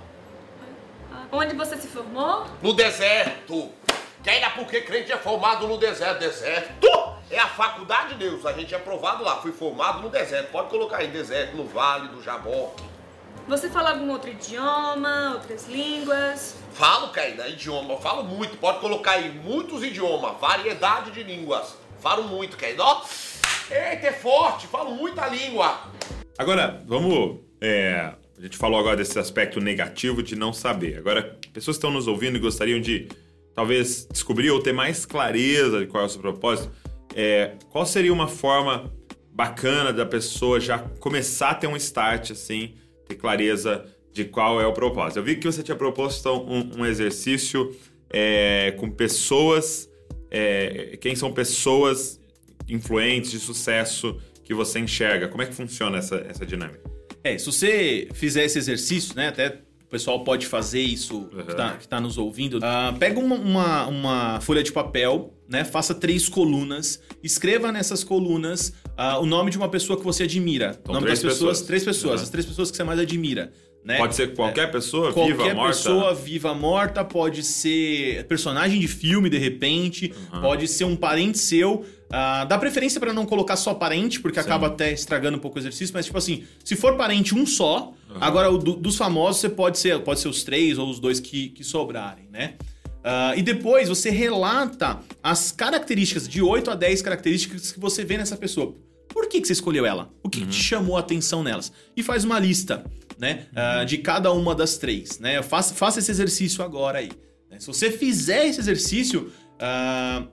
[1.32, 2.46] Onde você se formou?
[2.62, 3.70] No deserto.
[4.24, 6.20] Que ainda porque crente é formado no deserto.
[6.20, 6.88] Deserto
[7.30, 8.46] é a faculdade de Deus.
[8.46, 9.38] A gente é aprovado lá.
[9.38, 10.52] Fui formado no deserto.
[10.52, 12.84] Pode colocar aí deserto, no Vale do Jaboque.
[13.50, 16.56] Você fala algum outro idioma, outras línguas?
[16.72, 17.94] Falo, Caína, idioma.
[17.94, 18.56] Eu falo muito.
[18.58, 20.40] Pode colocar aí muitos idiomas.
[20.40, 21.76] Variedade de línguas.
[22.00, 22.84] Falo muito, Caína.
[22.84, 23.04] Ó,
[23.72, 24.68] eita, é forte.
[24.68, 25.82] Falo muita língua.
[26.38, 27.40] Agora, vamos.
[27.60, 31.00] é, a gente falou agora desse aspecto negativo de não saber.
[31.00, 33.08] Agora, pessoas que estão nos ouvindo e gostariam de
[33.56, 36.72] talvez descobrir ou ter mais clareza de qual é o seu propósito,
[37.16, 38.94] é, qual seria uma forma
[39.32, 42.76] bacana da pessoa já começar a ter um start assim,
[43.10, 45.17] ter clareza de qual é o propósito?
[45.17, 47.76] Eu vi que você tinha proposto um, um exercício
[48.10, 49.89] é, com pessoas.
[50.32, 52.19] é, quem são pessoas
[52.67, 55.28] influentes de sucesso que você enxerga?
[55.28, 56.82] Como é que funciona essa, essa dinâmica?
[57.24, 59.28] É, se você fizer esse exercício, né?
[59.28, 62.60] Até o pessoal pode fazer isso que, tá, que tá nos ouvindo.
[62.62, 65.64] Ah, pega uma, uma, uma folha de papel, né?
[65.64, 67.02] Faça três colunas.
[67.24, 70.78] Escreva nessas colunas ah, o nome de uma pessoa que você admira.
[70.82, 71.68] Então, o nome três das pessoas, pessoas.
[71.68, 72.24] três pessoas, Uhum.
[72.24, 73.52] as três pessoas que você mais admira.
[73.84, 73.98] Né?
[73.98, 75.76] Pode ser qualquer pessoa, Qualquer viva, morta?
[75.78, 81.86] pessoa viva, morta, pode ser personagem de filme, de repente, pode ser um parente seu.
[82.12, 85.62] Ah, dá preferência pra não colocar só parente, porque acaba até estragando um pouco o
[85.62, 89.48] exercício, mas tipo assim, se for parente um só, agora o do- dos famosos você
[89.50, 92.56] pode ser, pode ser os três ou os dois que, que sobrarem, né?
[93.04, 98.18] Ah, e depois você relata as características, de 8 a 10 características que você vê
[98.18, 98.76] nessa pessoa.
[99.08, 100.12] Por que, que você escolheu ela?
[100.22, 101.72] O que, que te chamou a atenção nelas?
[101.96, 102.86] E faz uma lista,
[103.18, 103.48] né?
[103.56, 105.42] ah, de cada uma das três, né?
[105.42, 107.10] Faça, faça esse exercício agora aí.
[107.50, 107.60] né?
[107.60, 110.26] Se você fizer esse exercício, ah,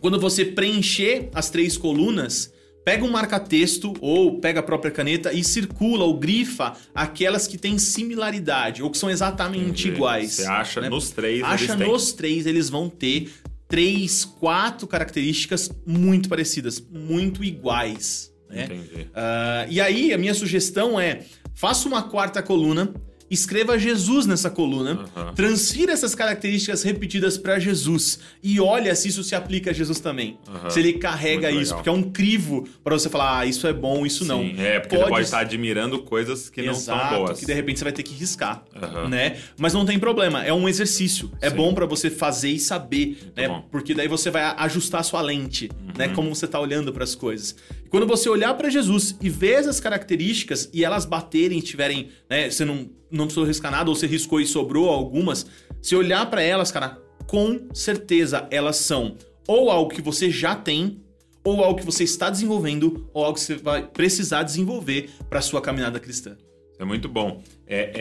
[0.00, 2.52] quando você preencher as três colunas,
[2.84, 7.78] pega um marca-texto ou pega a própria caneta e circula ou grifa aquelas que têm
[7.78, 9.96] similaridade ou que são exatamente Entendi.
[9.96, 10.32] iguais.
[10.32, 10.88] Você acha né?
[10.88, 11.88] nos três Acha eles têm.
[11.88, 13.32] nos três, eles vão ter
[13.66, 18.32] três, quatro características muito parecidas, muito iguais.
[18.48, 18.64] Né?
[18.64, 19.08] Entendi.
[19.14, 21.22] Ah, e aí, a minha sugestão é:
[21.54, 22.92] faça uma quarta coluna,
[23.34, 25.34] escreva Jesus nessa coluna, Aham.
[25.34, 30.38] transfira essas características repetidas para Jesus e olha se isso se aplica a Jesus também.
[30.48, 30.70] Aham.
[30.70, 31.76] Se ele carrega Muito isso, legal.
[31.78, 34.40] porque é um crivo para você falar, ah, isso é bom, isso não.
[34.42, 37.40] Sim, é, porque você pode estar admirando coisas que não Exato, são boas.
[37.40, 39.08] que de repente você vai ter que riscar, Aham.
[39.08, 39.36] né?
[39.58, 41.30] Mas não tem problema, é um exercício.
[41.40, 41.56] É Sim.
[41.56, 43.48] bom pra você fazer e saber, né?
[43.48, 43.54] bom.
[43.56, 43.62] Uhum.
[43.70, 46.08] Porque daí você vai ajustar a sua lente, né?
[46.08, 47.54] Como você tá olhando pras coisas.
[47.94, 52.50] Quando você olhar pra Jesus e ver essas características e elas baterem tiverem, né?
[52.50, 55.46] Você não, não precisou riscar nada ou você riscou e sobrou algumas.
[55.80, 61.04] Se olhar pra elas, cara, com certeza elas são ou algo que você já tem
[61.44, 65.62] ou algo que você está desenvolvendo, ou algo que você vai precisar desenvolver para sua
[65.62, 66.36] caminhada cristã.
[66.80, 67.44] É muito bom.
[67.64, 67.92] É,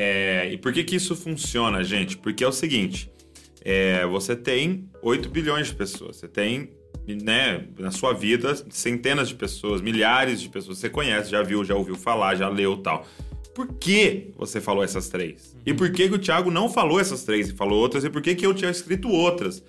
[0.47, 2.17] é, E por que, que isso funciona, gente?
[2.17, 3.11] Porque é o seguinte:
[3.63, 6.71] é, você tem 8 bilhões de pessoas, você tem,
[7.07, 10.79] né, na sua vida, centenas de pessoas, milhares de pessoas.
[10.79, 13.05] Você conhece, já viu, já ouviu falar, já leu tal.
[13.53, 15.55] Por que você falou essas três?
[15.65, 18.03] E por que, que o Thiago não falou essas três e falou outras?
[18.03, 19.63] E por que, que eu tinha escrito outras?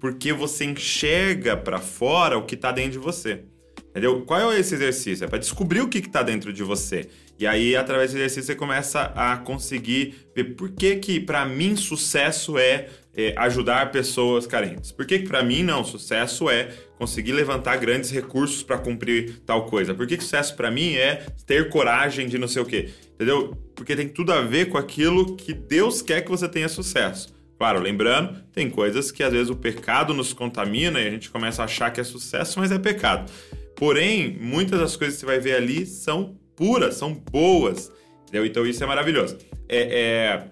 [0.00, 3.42] Porque você enxerga pra fora o que tá dentro de você.
[3.90, 4.22] Entendeu?
[4.22, 5.24] Qual é esse exercício?
[5.24, 7.08] É para descobrir o que está dentro de você.
[7.38, 11.76] E aí, através desse exercício, você começa a conseguir ver por que que, para mim,
[11.76, 14.92] sucesso é, é, ajudar pessoas carentes.
[14.92, 15.82] Por que que, para mim, não?
[15.82, 19.94] Sucesso é conseguir levantar grandes recursos para cumprir tal coisa.
[19.94, 22.90] Por que que sucesso, para mim, é ter coragem de não sei o quê?
[23.14, 23.56] Entendeu?
[23.74, 27.34] Porque tem tudo a ver com aquilo que Deus quer que você tenha sucesso.
[27.58, 31.62] Claro, lembrando, tem coisas que às vezes o pecado nos contamina e a gente começa
[31.62, 33.32] a achar que é sucesso, mas é pecado.
[33.74, 37.90] Porém, muitas das coisas que você vai ver ali são puras, são boas.
[38.22, 38.44] Entendeu?
[38.44, 39.38] Então isso é maravilhoso.
[39.68, 40.48] É, é,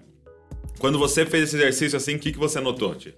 [0.79, 3.13] Quando você fez esse exercício assim, o que, que você notou, Tia?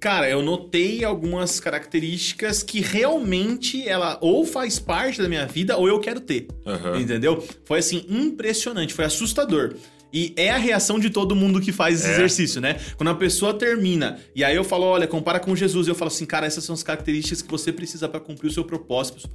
[0.00, 5.88] Cara, eu notei algumas características que realmente ela ou faz parte da minha vida ou
[5.88, 6.46] eu quero ter.
[6.64, 7.00] Aham.
[7.00, 7.44] Entendeu?
[7.64, 9.74] Foi assim, impressionante, foi assustador.
[10.12, 12.12] E é a reação de todo mundo que faz esse É.
[12.12, 12.78] exercício, né?
[12.96, 16.24] Quando a pessoa termina, e aí eu falo, olha, compara com Jesus, eu falo assim,
[16.24, 19.28] cara, essas são as características que você precisa pra cumprir o seu propósito.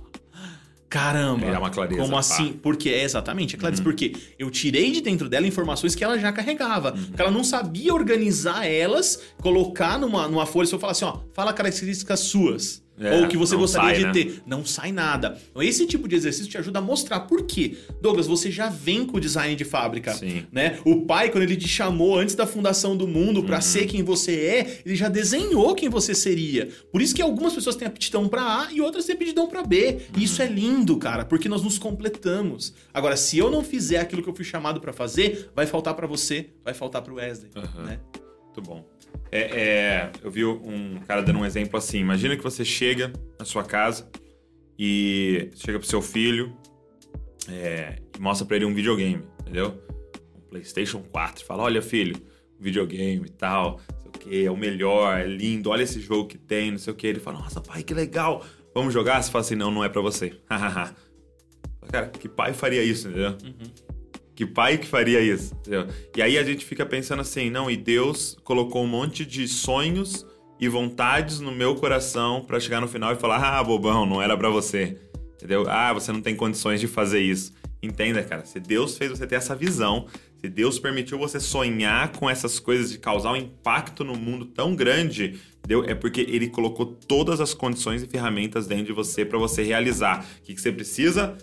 [0.94, 2.20] Caramba, dá uma clareza, como pá.
[2.20, 2.54] assim?
[2.62, 6.32] Porque é exatamente, é clareza, porque eu tirei de dentro dela informações que ela já
[6.32, 11.06] carregava, que ela não sabia organizar elas, colocar numa, numa folha, se eu falar assim,
[11.06, 12.84] ó, fala características suas.
[13.00, 14.12] É, ou que você gostaria sai, de né?
[14.32, 14.44] ter.
[14.46, 15.40] Não sai nada.
[15.58, 17.76] Esse tipo de exercício te ajuda a mostrar por quê.
[18.00, 20.14] Douglas, você já vem com o design de fábrica.
[20.14, 20.46] Sim.
[20.52, 20.80] Né?
[20.86, 23.46] O pai, quando ele te chamou antes da fundação do mundo Uhum.
[23.48, 26.70] pra ser quem você é, ele já desenhou quem você seria.
[26.92, 29.98] Por isso que algumas pessoas têm aptidão pra A e outras têm aptidão pra B.
[30.14, 30.24] E Uhum.
[30.24, 32.74] isso é lindo, cara, porque nós nos completamos.
[32.94, 36.06] Agora, se eu não fizer aquilo que eu fui chamado pra fazer, vai faltar pra
[36.06, 37.50] você, vai faltar pro Wesley.
[37.56, 37.84] Aham.
[37.86, 38.00] Né?
[38.46, 38.86] Muito bom.
[39.32, 42.00] É, é, eu vi um cara dando um exemplo assim.
[42.00, 44.08] Imagina que você chega na sua casa
[44.78, 46.56] e chega pro seu filho
[47.50, 49.82] é, e mostra pra ele um videogame, entendeu?
[50.36, 51.44] Um PlayStation 4.
[51.46, 52.16] Fala: Olha, filho,
[52.60, 56.28] videogame e tal, não sei o que, é o melhor, é lindo, olha esse jogo
[56.28, 57.08] que tem, não sei o que.
[57.08, 59.22] Ele fala: Nossa, pai, que legal, vamos jogar?
[59.22, 60.40] Você fala assim: Não, não é pra você.
[61.92, 63.36] Cara, que pai faria isso, entendeu?
[64.36, 65.54] Que pai que faria isso?
[65.56, 65.88] entendeu?
[66.16, 70.26] E aí a gente fica pensando assim, não, e Deus colocou um monte de sonhos
[70.60, 74.36] e vontades no meu coração pra chegar no final e falar: "Ah, bobão, não era
[74.38, 74.98] pra você".
[75.36, 75.66] Entendeu?
[75.68, 77.54] Ah, você não tem condições de fazer isso.
[77.82, 82.30] Entenda, cara, se Deus fez você ter essa visão, se Deus permitiu você sonhar com
[82.30, 85.84] essas coisas de causar um impacto no mundo tão grande, entendeu?
[85.84, 90.26] É porque ele colocou todas as condições e ferramentas dentro de você pra você realizar.
[90.40, 91.38] O que, que você precisa?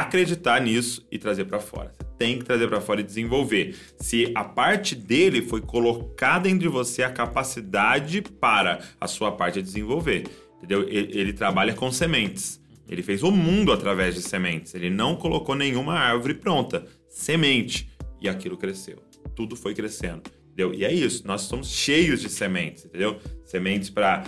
[0.00, 1.92] acreditar nisso e trazer pra fora.
[2.18, 3.76] Tem que trazer pra fora e desenvolver.
[3.98, 9.60] Se a parte dele foi colocar dentro de você a capacidade para a sua parte
[9.60, 10.24] desenvolver,
[10.58, 10.82] entendeu?
[10.88, 12.60] Ele, ele trabalha com sementes.
[12.88, 14.74] Ele fez o mundo através de sementes.
[14.74, 16.86] Ele não colocou nenhuma árvore pronta.
[17.08, 17.90] Semente.
[18.20, 19.02] E aquilo cresceu.
[19.34, 20.22] Tudo foi crescendo.
[20.54, 20.72] Entendeu?
[20.72, 23.18] E é isso, nós somos cheios de sementes, entendeu?
[23.44, 24.22] Sementes para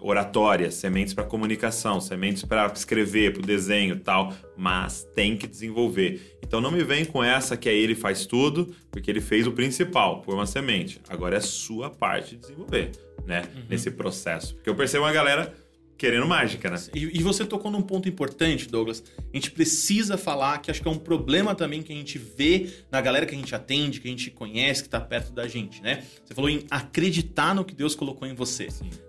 [0.00, 5.46] oratória, sementes para comunicação, sementes para escrever, para o desenho e tal, mas tem que
[5.46, 6.36] desenvolver.
[6.42, 9.52] Então não me vem com essa que é ele faz tudo, porque ele fez o
[9.52, 11.00] principal, por uma semente.
[11.08, 12.90] Agora é sua parte de desenvolver,
[13.24, 13.44] né?
[13.66, 14.54] Nesse processo.
[14.56, 15.54] Porque eu percebo uma galera
[16.02, 16.76] querendo mágica, né?
[16.92, 19.04] E, e você tocou num ponto importante, Douglas.
[19.32, 22.70] A gente precisa falar que acho que é um problema também que a gente vê
[22.90, 25.80] na galera que a gente atende, que a gente conhece, que tá perto da gente,
[25.80, 26.02] né?
[26.24, 28.66] Você falou em acreditar no que Deus colocou em você,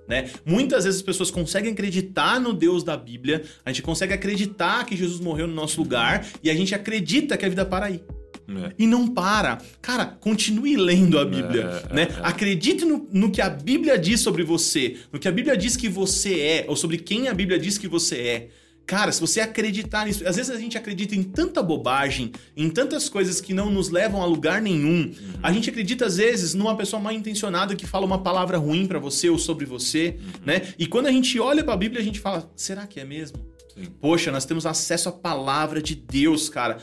[0.07, 0.29] né?
[0.45, 4.95] Muitas vezes as pessoas conseguem acreditar no Deus da Bíblia, a gente consegue acreditar que
[4.95, 8.03] Jesus morreu no nosso lugar e a gente acredita que a vida para aí.
[8.47, 8.73] É.
[8.77, 9.61] E não para.
[9.81, 12.07] Cara, continue lendo a Bíblia, É, né?
[12.21, 15.87] Acredite no, no que a Bíblia diz sobre você, no que a Bíblia diz que
[15.87, 18.49] você é, ou sobre quem a Bíblia diz que você é.
[18.85, 23.07] Cara, se você acreditar nisso, às vezes a gente acredita em tanta bobagem, em tantas
[23.07, 25.09] coisas que não nos levam a lugar nenhum.
[25.41, 28.99] A gente acredita às vezes numa pessoa mal intencionada que fala uma palavra ruim pra
[28.99, 30.73] você ou sobre você, né?
[30.77, 33.37] E quando a gente olha pra Bíblia, a gente fala: será que é mesmo?
[33.73, 33.85] Sim.
[34.01, 36.77] Poxa, nós temos acesso à palavra de Deus, cara.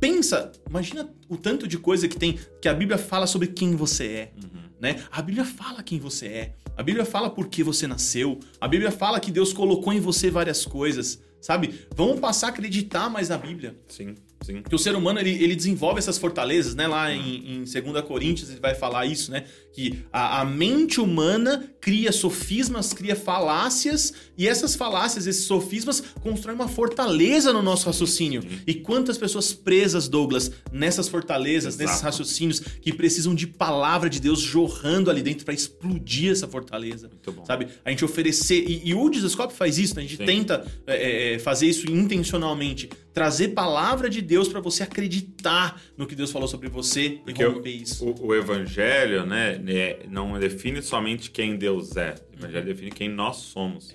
[0.00, 4.06] Pensa, imagina o tanto de coisa que tem que a Bíblia fala sobre quem você
[4.06, 4.32] é,
[4.80, 5.04] né?
[5.12, 6.54] A Bíblia fala quem você é.
[6.76, 8.40] A Bíblia fala por que você nasceu.
[8.58, 11.74] A Bíblia fala que Deus colocou em você várias coisas, sabe?
[11.94, 13.78] Vamos passar a acreditar mais na Bíblia.
[13.86, 14.62] Sim, sim.
[14.62, 16.86] Que o ser humano ele, ele desenvolve essas fortalezas, né?
[16.88, 19.44] Lá em, em 2 Coríntios ele vai falar isso, né?
[19.74, 26.54] Que a, a mente humana cria sofismas, cria falácias, e essas falácias, esses sofismas, constroem
[26.54, 28.42] uma fortaleza no nosso raciocínio.
[28.66, 31.88] E quantas pessoas presas, Douglas, nessas fortalezas, Exato.
[31.88, 37.08] nesses raciocínios, que precisam de palavra de Deus jorrando ali dentro para explodir essa fortaleza.
[37.08, 37.44] Muito bom.
[37.44, 37.68] Sabe?
[37.84, 38.64] A gente oferecer.
[38.68, 40.02] E, e o Disoscope faz isso, né?
[40.02, 40.26] A gente Sim.
[40.26, 42.90] tenta é, é, fazer isso intencionalmente.
[43.12, 47.46] Trazer palavra de Deus para você acreditar no que Deus falou sobre você Porque e
[47.46, 48.04] o, romper isso.
[48.04, 52.14] o, o evangelho, né, né, não define somente quem Deus é.
[52.32, 53.94] O evangelho define quem nós somos.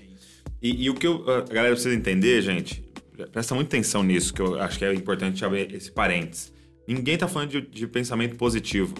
[0.61, 2.83] E, e o que eu- a galera precisa entender, gente,
[3.31, 6.53] presta muita atenção nisso, que eu acho que é importante abrir esse parênteses.
[6.87, 8.93] Ninguém tá falando de, de pensamento positivo.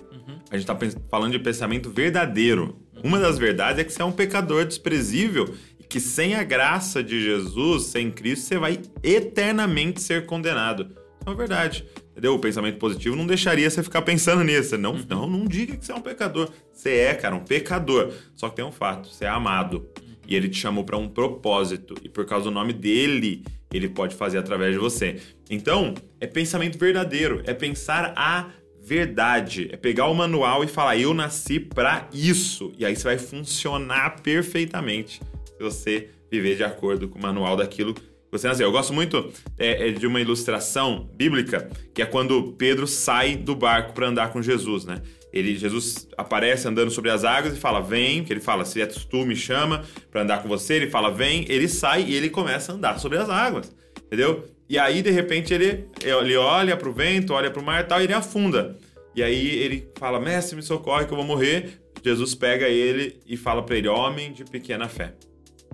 [0.50, 0.78] A gente tá
[1.10, 2.78] falando de pensamento verdadeiro.
[3.04, 7.04] Uma das verdades é que você é um pecador desprezível e que sem a graça
[7.04, 10.96] de Jesus, sem Cristo, você vai eternamente ser condenado.
[11.26, 11.86] É uma verdade.
[12.16, 12.34] Entendeu?
[12.34, 14.78] O pensamento positivo não deixaria você ficar pensando nisso.
[14.78, 16.50] Não, não, não diga que você é um pecador.
[16.72, 18.14] Você é, cara, um pecador.
[18.34, 19.86] Só que tem um fato: você é amado.
[20.26, 21.94] E ele te chamou para um propósito.
[22.02, 25.20] E por causa do nome dele, ele pode fazer através de você.
[25.50, 28.50] Então, é pensamento verdadeiro, é pensar a
[28.82, 33.18] verdade, é pegar o manual e falar eu nasci para isso, e aí você vai
[33.18, 38.04] funcionar perfeitamente se você viver de acordo com o manual daquilo que
[38.38, 38.68] você nasceu.
[38.68, 43.56] Eu gosto muito é, é de uma ilustração bíblica que é quando Pedro sai do
[43.56, 45.02] barco para andar com Jesus, né?
[45.32, 48.86] Ele, Jesus aparece andando sobre as águas e fala, vem, que ele fala, se é
[48.86, 52.72] tu me chama para andar com você, ele fala, vem, ele sai e ele começa
[52.72, 54.46] a andar sobre as águas, entendeu?
[54.70, 58.06] E aí, de repente, ele, ele olha pro vento, olha pro mar e tal, e
[58.06, 58.78] ele afunda.
[59.14, 61.82] E aí ele fala, mestre, me socorre que eu vou morrer.
[62.04, 65.16] Jesus pega ele e fala para ele, homem de pequena fé,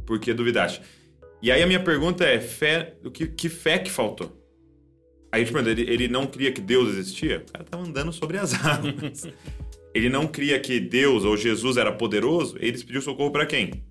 [0.06, 0.82] por que duvidaste?
[1.41, 4.38] E aí a minha pergunta é, fé, que, que fé que faltou?
[5.32, 7.43] Aí, tipo, ele, ele não cria que Deus existia?
[7.47, 9.27] O cara tava andando sobre as águas.
[9.93, 12.58] ele não cria que Deus ou Jesus era poderoso?
[12.60, 13.84] Ele pediu socorro para quem?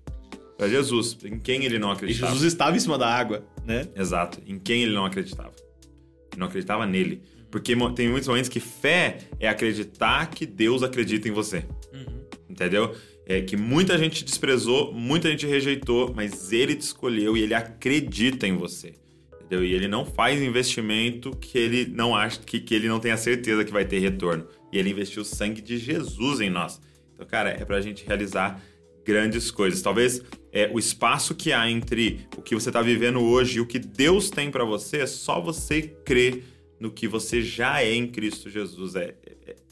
[0.57, 1.17] Para Jesus.
[1.25, 2.31] Em quem ele não acreditava?
[2.31, 3.87] E Jesus estava em cima da água, né?
[3.95, 4.39] Exato.
[4.45, 5.53] Em quem ele não acreditava?
[6.31, 7.23] Ele não acreditava nele.
[7.49, 11.65] Porque tem muitos momentos que fé é acreditar que Deus acredita em você.
[11.91, 12.21] Uhum.
[12.49, 12.95] Entendeu?
[13.25, 18.47] É que muita gente desprezou, muita gente rejeitou, mas ele te escolheu e ele acredita
[18.47, 18.93] em você
[19.51, 19.65] entendeu?
[19.65, 23.65] E ele não faz investimento que ele não acha que, que ele não tenha certeza
[23.65, 24.47] que vai ter retorno.
[24.71, 26.81] E ele investiu o sangue de Jesus em nós.
[27.13, 28.61] Então, cara, é pra gente realizar
[29.05, 29.81] grandes coisas.
[29.81, 33.65] Talvez é, o espaço que há entre o que você está vivendo hoje e o
[33.65, 36.43] que Deus tem para você é só você crer
[36.79, 38.95] no que você já é em Cristo Jesus.
[38.95, 39.15] É,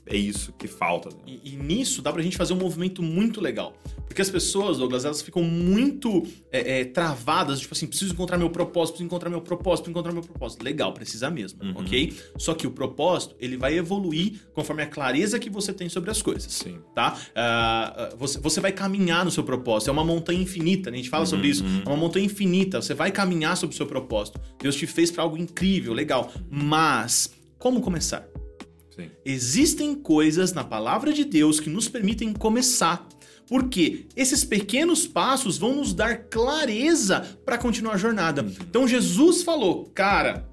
[0.09, 1.09] é, isso que falta.
[1.25, 3.73] E, e, nisso dá pra gente fazer um movimento muito legal.
[4.07, 8.49] Porque as pessoas, Douglas, elas ficam muito é, é, travadas, tipo assim, preciso encontrar meu
[8.49, 10.63] propósito, preciso encontrar meu propósito, preciso encontrar meu propósito.
[10.63, 11.73] Legal, precisa mesmo, uhum.
[11.77, 12.17] ok?
[12.37, 16.23] Só que o propósito, ele vai evoluir conforme a clareza que você tem sobre as
[16.23, 16.51] coisas.
[16.51, 16.79] Sim.
[16.95, 17.15] Tá?
[17.29, 19.89] Uh, você, você vai caminhar no seu propósito.
[19.89, 20.97] É uma montanha infinita, né?
[20.97, 21.29] a gente fala uhum.
[21.29, 21.63] sobre isso.
[21.85, 22.81] É uma montanha infinita.
[22.81, 24.41] Você vai caminhar sobre o seu propósito.
[24.59, 26.31] Deus te fez para algo incrível, legal.
[26.49, 28.27] Mas, como começar?
[28.99, 29.11] Sim.
[29.23, 33.07] Existem coisas na palavra de Deus que nos permitem começar.
[33.47, 38.43] Porque esses pequenos passos vão nos dar clareza para continuar a jornada.
[38.43, 38.53] Uhum.
[38.69, 40.47] Então Jesus falou, cara,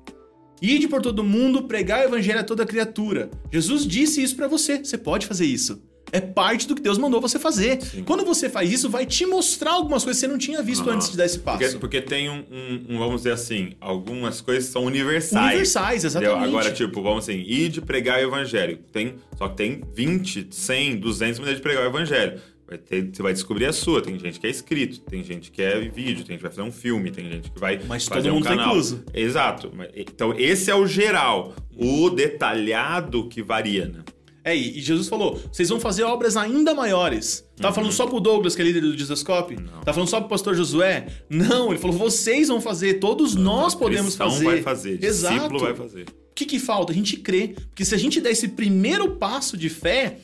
[0.63, 3.31] ide por todo mundo, pregar o evangelho a toda criatura.
[3.53, 5.83] Jesus disse isso para você, você pode fazer isso.
[6.13, 7.83] É parte do que Deus mandou você fazer.
[7.83, 8.05] Sim.
[8.05, 10.95] Quando você faz isso, vai te mostrar algumas coisas que você não tinha visto uhum.
[10.95, 11.59] antes de dar esse passo.
[11.59, 15.47] Porque, porque tem um, um, um, vamos dizer assim, algumas coisas são universais.
[15.47, 16.39] Universais, exatamente.
[16.39, 16.59] Entendeu?
[16.59, 18.79] Agora, tipo, vamos assim, ir de pregar o evangelho.
[18.93, 22.41] Tem, só que tem 20, 100, 200 maneiras de pregar o evangelho.
[22.69, 24.03] Vai ter, você vai descobrir a sua.
[24.03, 26.63] Tem gente que é escrito, tem gente que é vídeo, tem gente que vai fazer
[26.63, 28.65] um filme, tem gente que vai Mas fazer todo mundo um canal.
[28.65, 29.05] Tá incluso.
[29.15, 29.73] Exato.
[29.95, 31.55] Então, esse é o geral.
[31.77, 34.01] O detalhado que varia, né?
[34.47, 37.45] É, e Jesus falou: vocês vão fazer obras ainda maiores.
[37.57, 37.75] Tava uhum.
[37.75, 39.57] falando só pro Douglas, que é líder do Jesuscope?
[39.57, 39.81] Não.
[39.81, 41.09] Tava falando só pro pastor Josué?
[41.29, 44.45] Não, ele falou: vocês vão fazer, todos Não, nós podemos fazer.
[44.45, 45.35] vai fazer, Exato.
[45.35, 46.03] discípulo vai fazer.
[46.03, 46.93] O que, que falta?
[46.93, 47.57] A gente crê.
[47.67, 50.21] Porque se a gente der esse primeiro passo de fé,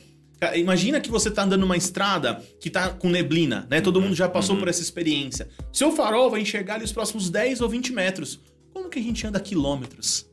[0.55, 3.79] Imagina que você tá andando numa estrada que tá com neblina, né?
[3.79, 4.59] Todo uhum, mundo já passou uhum.
[4.59, 5.47] por essa experiência.
[5.71, 8.41] Seu farol vai enxergar ali os próximos 10 ou 20 metros.
[8.73, 10.25] Como que a gente anda quilômetros?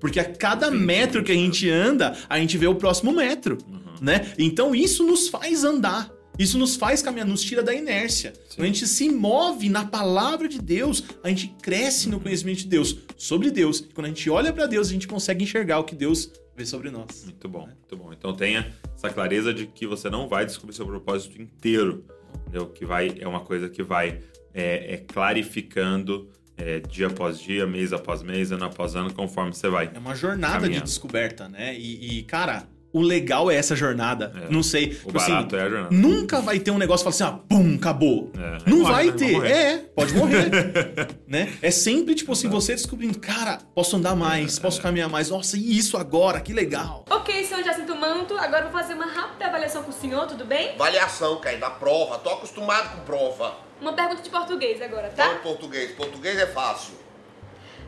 [0.00, 3.80] Porque a cada metro que a gente anda, a gente vê o próximo metro, uhum.
[4.00, 4.32] né?
[4.38, 6.12] Então isso nos faz andar.
[6.38, 8.32] Isso nos faz caminhar, nos tira da inércia.
[8.32, 8.56] Sim.
[8.56, 12.68] Quando a gente se move na palavra de Deus, a gente cresce no conhecimento de
[12.68, 13.80] Deus, sobre Deus.
[13.80, 16.64] E quando a gente olha para Deus, a gente consegue enxergar o que Deus vê
[16.64, 17.24] sobre nós.
[17.24, 18.12] Muito bom, muito bom.
[18.12, 22.04] Então tenha essa clareza de que você não vai descobrir seu propósito inteiro,
[22.42, 22.68] entendeu?
[22.68, 24.20] Que vai é uma coisa que vai
[24.54, 29.68] é, é clarificando é, dia após dia, mês após mês, ano após ano, conforme você
[29.68, 29.90] vai.
[29.94, 30.84] É uma jornada caminhando.
[30.84, 31.74] de descoberta, né?
[31.78, 34.32] E, e, cara, o legal é essa jornada.
[34.34, 34.52] É.
[34.52, 34.86] Não sei.
[34.86, 35.94] O tipo assim, barato assim, é a jornada.
[35.94, 38.32] Nunca vai ter um negócio que fala assim, ah, pum, acabou.
[38.36, 39.12] É, não morre, vai né?
[39.12, 39.44] ter.
[39.44, 40.50] É, pode morrer.
[41.28, 41.52] né?
[41.62, 45.30] É sempre, tipo assim, você descobrindo, cara, posso andar mais, é, posso caminhar mais.
[45.30, 46.40] Nossa, e isso agora?
[46.40, 47.04] Que legal.
[47.08, 50.44] Ok, senhor Jacinto Manto, agora eu vou fazer uma rápida avaliação com o senhor, tudo
[50.44, 50.70] bem?
[50.74, 52.18] Avaliação, Caio, da prova.
[52.18, 53.67] Tô acostumado com prova.
[53.80, 55.34] Uma pergunta de português agora, tá?
[55.34, 55.92] Não, português.
[55.92, 56.94] Português é fácil.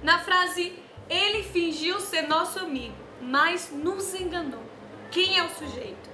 [0.03, 0.72] Na frase,
[1.09, 4.62] ele fingiu ser nosso amigo, mas nos enganou.
[5.11, 6.11] Quem é o sujeito?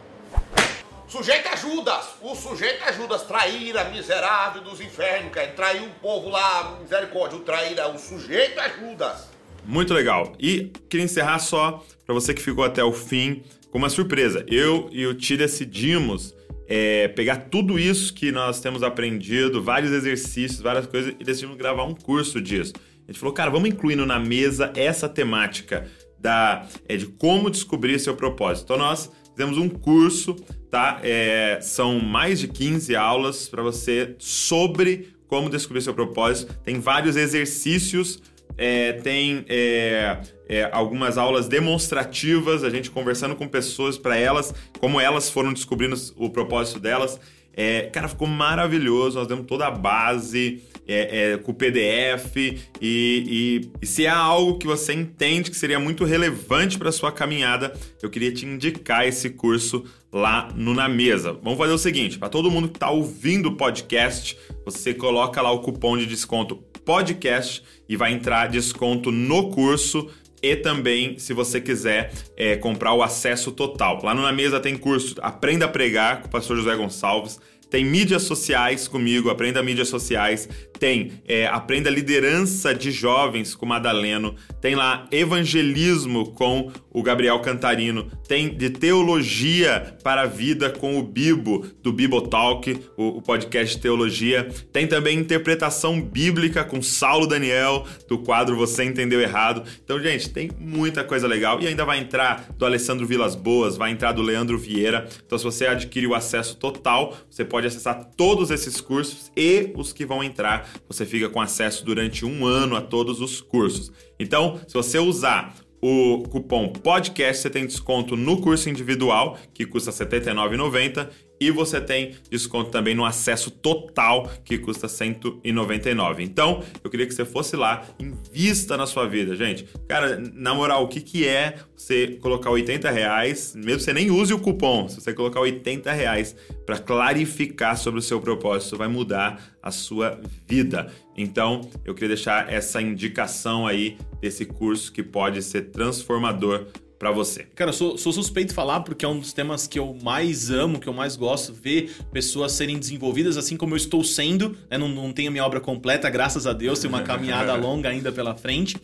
[1.07, 2.15] Sujeito é Judas!
[2.21, 5.49] O sujeito é Judas, traíra, miserável dos infernos, cara.
[5.49, 7.39] Traiu o povo lá, misericórdia.
[7.39, 9.29] O traíra, o sujeito é Judas.
[9.65, 10.33] Muito legal.
[10.39, 14.45] E queria encerrar só, para você que ficou até o fim, com uma surpresa.
[14.49, 16.35] Eu e o Ti decidimos
[16.69, 21.85] é, pegar tudo isso que nós temos aprendido, vários exercícios, várias coisas, e decidimos gravar
[21.85, 22.73] um curso disso.
[23.07, 25.87] A gente falou, cara, vamos incluindo na mesa essa temática
[26.19, 28.65] da, é, de como descobrir seu propósito.
[28.65, 30.35] Então, nós fizemos um curso,
[30.71, 30.99] tá?
[31.03, 36.53] É, são mais de 15 aulas para você sobre como descobrir seu propósito.
[36.65, 38.21] Tem vários exercícios
[38.57, 45.01] é, tem é, é, algumas aulas demonstrativas, a gente conversando com pessoas para elas, como
[45.01, 47.19] elas foram descobrindo o propósito delas.
[47.57, 49.19] É, cara, ficou maravilhoso.
[49.19, 52.37] Nós demos toda a base é, é, com o PDF.
[52.37, 57.11] E, e, e, se há algo que você entende que seria muito relevante para sua
[57.11, 57.73] caminhada,
[58.03, 61.33] eu queria te indicar esse curso lá no Na Mesa.
[61.43, 65.51] Vamos fazer o seguinte: para todo mundo que está ouvindo o podcast, você coloca lá
[65.51, 70.09] o cupom de desconto podcast e vai entrar desconto no curso
[70.43, 74.01] e também se você quiser é, comprar o acesso total.
[74.03, 77.41] Lá no Na Mesa tem curso Aprenda a Pregar com o pastor José Gonçalves.
[77.71, 80.49] Tem mídias sociais comigo, aprenda mídias sociais.
[80.79, 84.35] Tem é, aprenda liderança de jovens com Madaleno.
[84.61, 88.11] Tem lá evangelismo com o Gabriel Cantarino.
[88.29, 94.49] Tem de teologia para a vida com o Bibo, do Bibotalk, o, o podcast teologia.
[94.73, 99.63] Tem também interpretação bíblica com Saulo Daniel, do quadro Você Entendeu Errado.
[99.83, 101.61] Então, gente, tem muita coisa legal.
[101.61, 105.09] E ainda vai entrar do Alessandro Vilas Boas, vai entrar do Leandro Vieira.
[105.25, 109.73] Então, se você adquirir o acesso total, você pode pode acessar todos esses cursos e
[109.75, 113.91] os que vão entrar, você fica com acesso durante um ano a todos os cursos.
[114.21, 119.91] Então, se você usar o cupom podcast, você tem desconto no curso individual, que custa
[119.91, 121.09] R$ 79,90,
[121.41, 126.23] e você tem desconto também no acesso total, que custa 199.
[126.23, 129.67] Então, eu queria que você fosse lá, invista na sua vida, gente.
[129.89, 134.33] Cara, na moral, o que, que é você colocar 80 reais, mesmo você nem use
[134.33, 136.35] o cupom, se você colocar 80 reais
[136.65, 140.93] para clarificar sobre o seu propósito, vai mudar a sua vida.
[141.17, 146.67] Então, eu queria deixar essa indicação aí desse curso que pode ser transformador
[146.99, 147.45] para você?
[147.55, 150.51] Cara, eu sou, sou suspeito de falar porque é um dos temas que eu mais
[150.51, 154.57] amo, que eu mais gosto, ver pessoas serem desenvolvidas assim como eu estou sendo.
[154.71, 154.79] Né?
[154.79, 158.11] Não, não tenho a minha obra completa, graças a Deus, tem uma caminhada longa ainda
[158.11, 158.77] pela frente.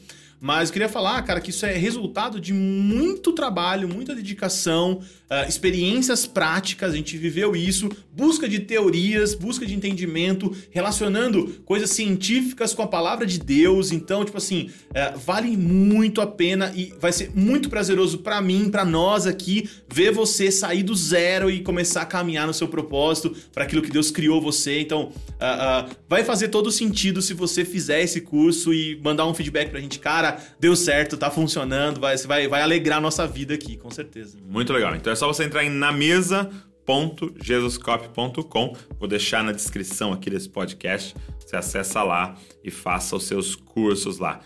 [0.45, 5.01] Mas eu queria falar, cara, que isso é resultado de muito trabalho, muita dedicação,
[5.33, 11.91] uh, experiências práticas, a gente viveu isso, busca de teorias, busca de entendimento, relacionando coisas
[11.91, 13.91] científicas com a palavra de Deus.
[13.91, 18.71] Então, tipo assim, uh, vale muito a pena e vai ser muito prazeroso para mim,
[18.71, 23.35] para nós aqui, ver você sair do zero e começar a caminhar no seu propósito,
[23.53, 24.81] para aquilo que Deus criou você.
[24.81, 29.71] Então, uh, vai fazer todo sentido se você fizer esse curso e mandar um feedback
[29.71, 33.77] pra gente, cara deu certo, tá funcionando, vai, vai, vai alegrar a nossa vida aqui,
[33.77, 34.39] com certeza.
[34.45, 34.95] Muito legal.
[34.95, 36.51] Então é só você entrar em na mesa
[36.85, 38.75] www.jesuscop.com.
[38.99, 41.15] Vou deixar na descrição aqui desse podcast.
[41.39, 44.41] Você acessa lá e faça os seus cursos lá.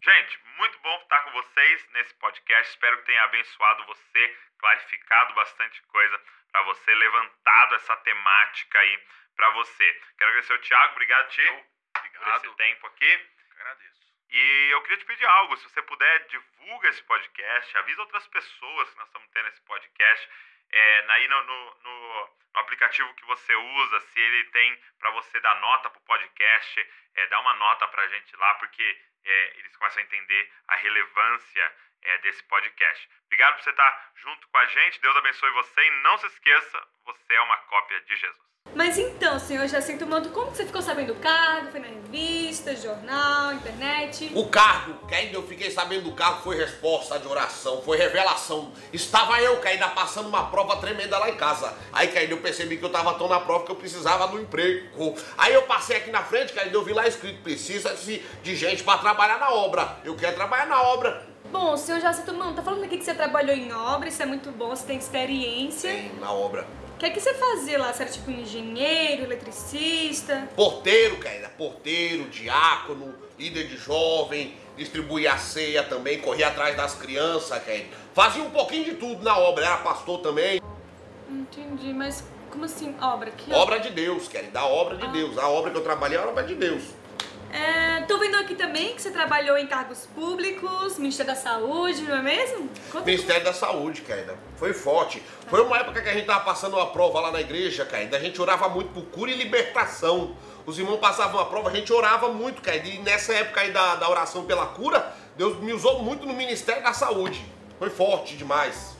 [0.00, 2.72] Gente, muito bom estar com vocês nesse podcast.
[2.72, 6.18] Espero que tenha abençoado você, clarificado bastante coisa
[6.50, 8.98] para você, levantado essa temática aí
[9.36, 10.00] para você.
[10.16, 11.60] Quero agradecer ao Thiago, obrigado, Tio,
[11.92, 13.20] por esse tempo aqui.
[13.50, 14.00] Agradeço.
[14.30, 16.26] E eu queria te pedir algo, se você puder,
[16.62, 20.28] divulga esse podcast, avisa outras pessoas que nós estamos tendo esse podcast.
[20.70, 25.60] É, aí no, no, no, aplicativo que você usa, se ele tem para você dar
[25.60, 29.76] nota para o podcast, é, dá uma nota para a gente lá, porque é, eles
[29.76, 33.08] começam a entender a relevância é, desse podcast.
[33.26, 36.88] Obrigado por você estar junto com a gente, Deus abençoe você e não se esqueça,
[37.04, 38.51] você é uma cópia de Jesus.
[38.74, 41.70] Mas então, senhor Jacinto Manto, como que você ficou sabendo do cargo?
[41.70, 44.32] Foi na revista, jornal, internet?
[44.34, 48.72] O cargo, que ainda eu fiquei sabendo do cargo, foi resposta de oração, foi revelação.
[48.90, 51.76] Estava eu, ainda passando uma prova tremenda lá em casa.
[51.92, 54.40] Aí, que ainda eu percebi que eu estava tão na prova que eu precisava do
[54.40, 55.16] emprego.
[55.36, 58.56] Aí eu passei aqui na frente, que ainda eu vi lá escrito, precisa de, de
[58.56, 59.98] gente para trabalhar na obra.
[60.02, 61.26] Eu quero trabalhar na obra.
[61.50, 64.26] Bom, o senhor Jacinto Manto, tá falando aqui que você trabalhou em obra, isso é
[64.26, 65.90] muito bom, você tem experiência.
[65.90, 66.66] Sim, na obra.
[67.02, 67.92] O que, é que você fazia lá?
[67.92, 70.48] Você era tipo engenheiro, eletricista?
[70.54, 71.48] Porteiro, cara.
[71.58, 77.84] Porteiro, diácono, líder de jovem, distribuía a ceia também, corria atrás das crianças, cara.
[78.14, 80.62] Fazia um pouquinho de tudo na obra, era pastor também.
[81.28, 83.32] Entendi, mas como assim, obra?
[83.32, 85.10] Que obra de Deus, Kelly, da obra de ah.
[85.10, 85.36] Deus.
[85.38, 86.84] A obra que eu trabalhei é a obra de Deus.
[87.52, 92.16] É, tô vendo aqui também que você trabalhou em cargos públicos, Ministério da Saúde, não
[92.16, 92.70] é mesmo?
[92.90, 94.34] Conta Ministério da Saúde, Caída.
[94.56, 95.22] Foi forte.
[95.48, 98.16] Foi uma época que a gente tava passando uma prova lá na igreja, Caída.
[98.16, 100.34] A gente orava muito por cura e libertação.
[100.64, 102.88] Os irmãos passavam uma prova, a gente orava muito, Caída.
[102.88, 106.82] E nessa época aí da, da oração pela cura, Deus me usou muito no Ministério
[106.82, 107.44] da Saúde.
[107.78, 108.96] Foi forte demais.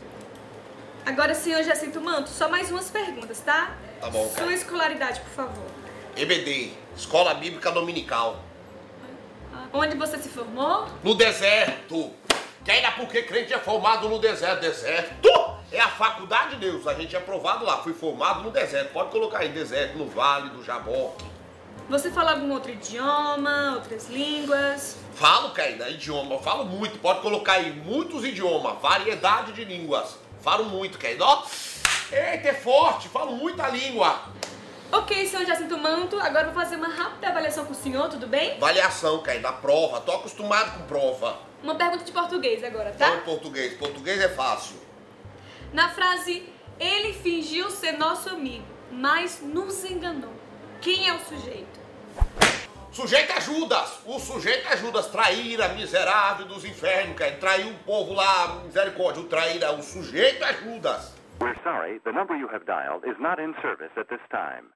[1.06, 3.74] Agora, senhor Jacinto Manto, só mais umas perguntas, tá?
[3.98, 4.44] Tá bom, cara.
[4.44, 5.81] Sua escolaridade, por favor.
[6.14, 8.38] EBD, Escola Bíblica Dominical.
[9.72, 10.86] Onde você se formou?
[11.02, 12.10] No deserto.
[12.62, 14.60] Que ainda porque crente é formado no deserto.
[14.60, 15.28] Deserto
[15.72, 16.86] é a faculdade de Deus.
[16.86, 17.78] A gente é aprovado lá.
[17.78, 18.92] Fui formado no deserto.
[18.92, 21.24] Pode colocar aí, deserto, no Vale do Jaboque.
[21.88, 24.98] Você fala algum outro idioma, outras línguas?
[25.14, 26.38] Falo, Caída, idioma.
[26.38, 26.98] Falo muito.
[26.98, 30.18] Pode colocar aí muitos idiomas, variedade de línguas.
[30.42, 31.24] Falo muito, Caída.
[31.24, 31.42] Ó,
[32.12, 33.08] eita, é forte.
[33.08, 34.20] Falo muita língua.
[34.94, 38.26] Ok, senhor Jacinto Manto, agora eu vou fazer uma rápida avaliação com o senhor, tudo
[38.26, 38.56] bem?
[38.56, 40.02] Avaliação, Caída, prova.
[40.02, 41.38] Tô acostumado com prova.
[41.62, 43.06] Uma pergunta de português agora, tá?
[43.06, 43.72] Fala português.
[43.78, 44.76] Português é fácil.
[45.72, 46.46] Na frase,
[46.78, 50.34] ele fingiu ser nosso amigo, mas nos enganou.
[50.82, 51.80] Quem é o sujeito?
[52.92, 54.00] Sujeito é Judas.
[54.04, 55.06] O sujeito é Judas.
[55.06, 57.38] Traíra, miserável dos infernos, Caída.
[57.38, 59.22] Traiu o povo lá, misericórdia.
[59.22, 61.14] O traíra, o sujeito é Judas.
[61.40, 64.70] We're sorry, the number you have dialed is not in service at this time.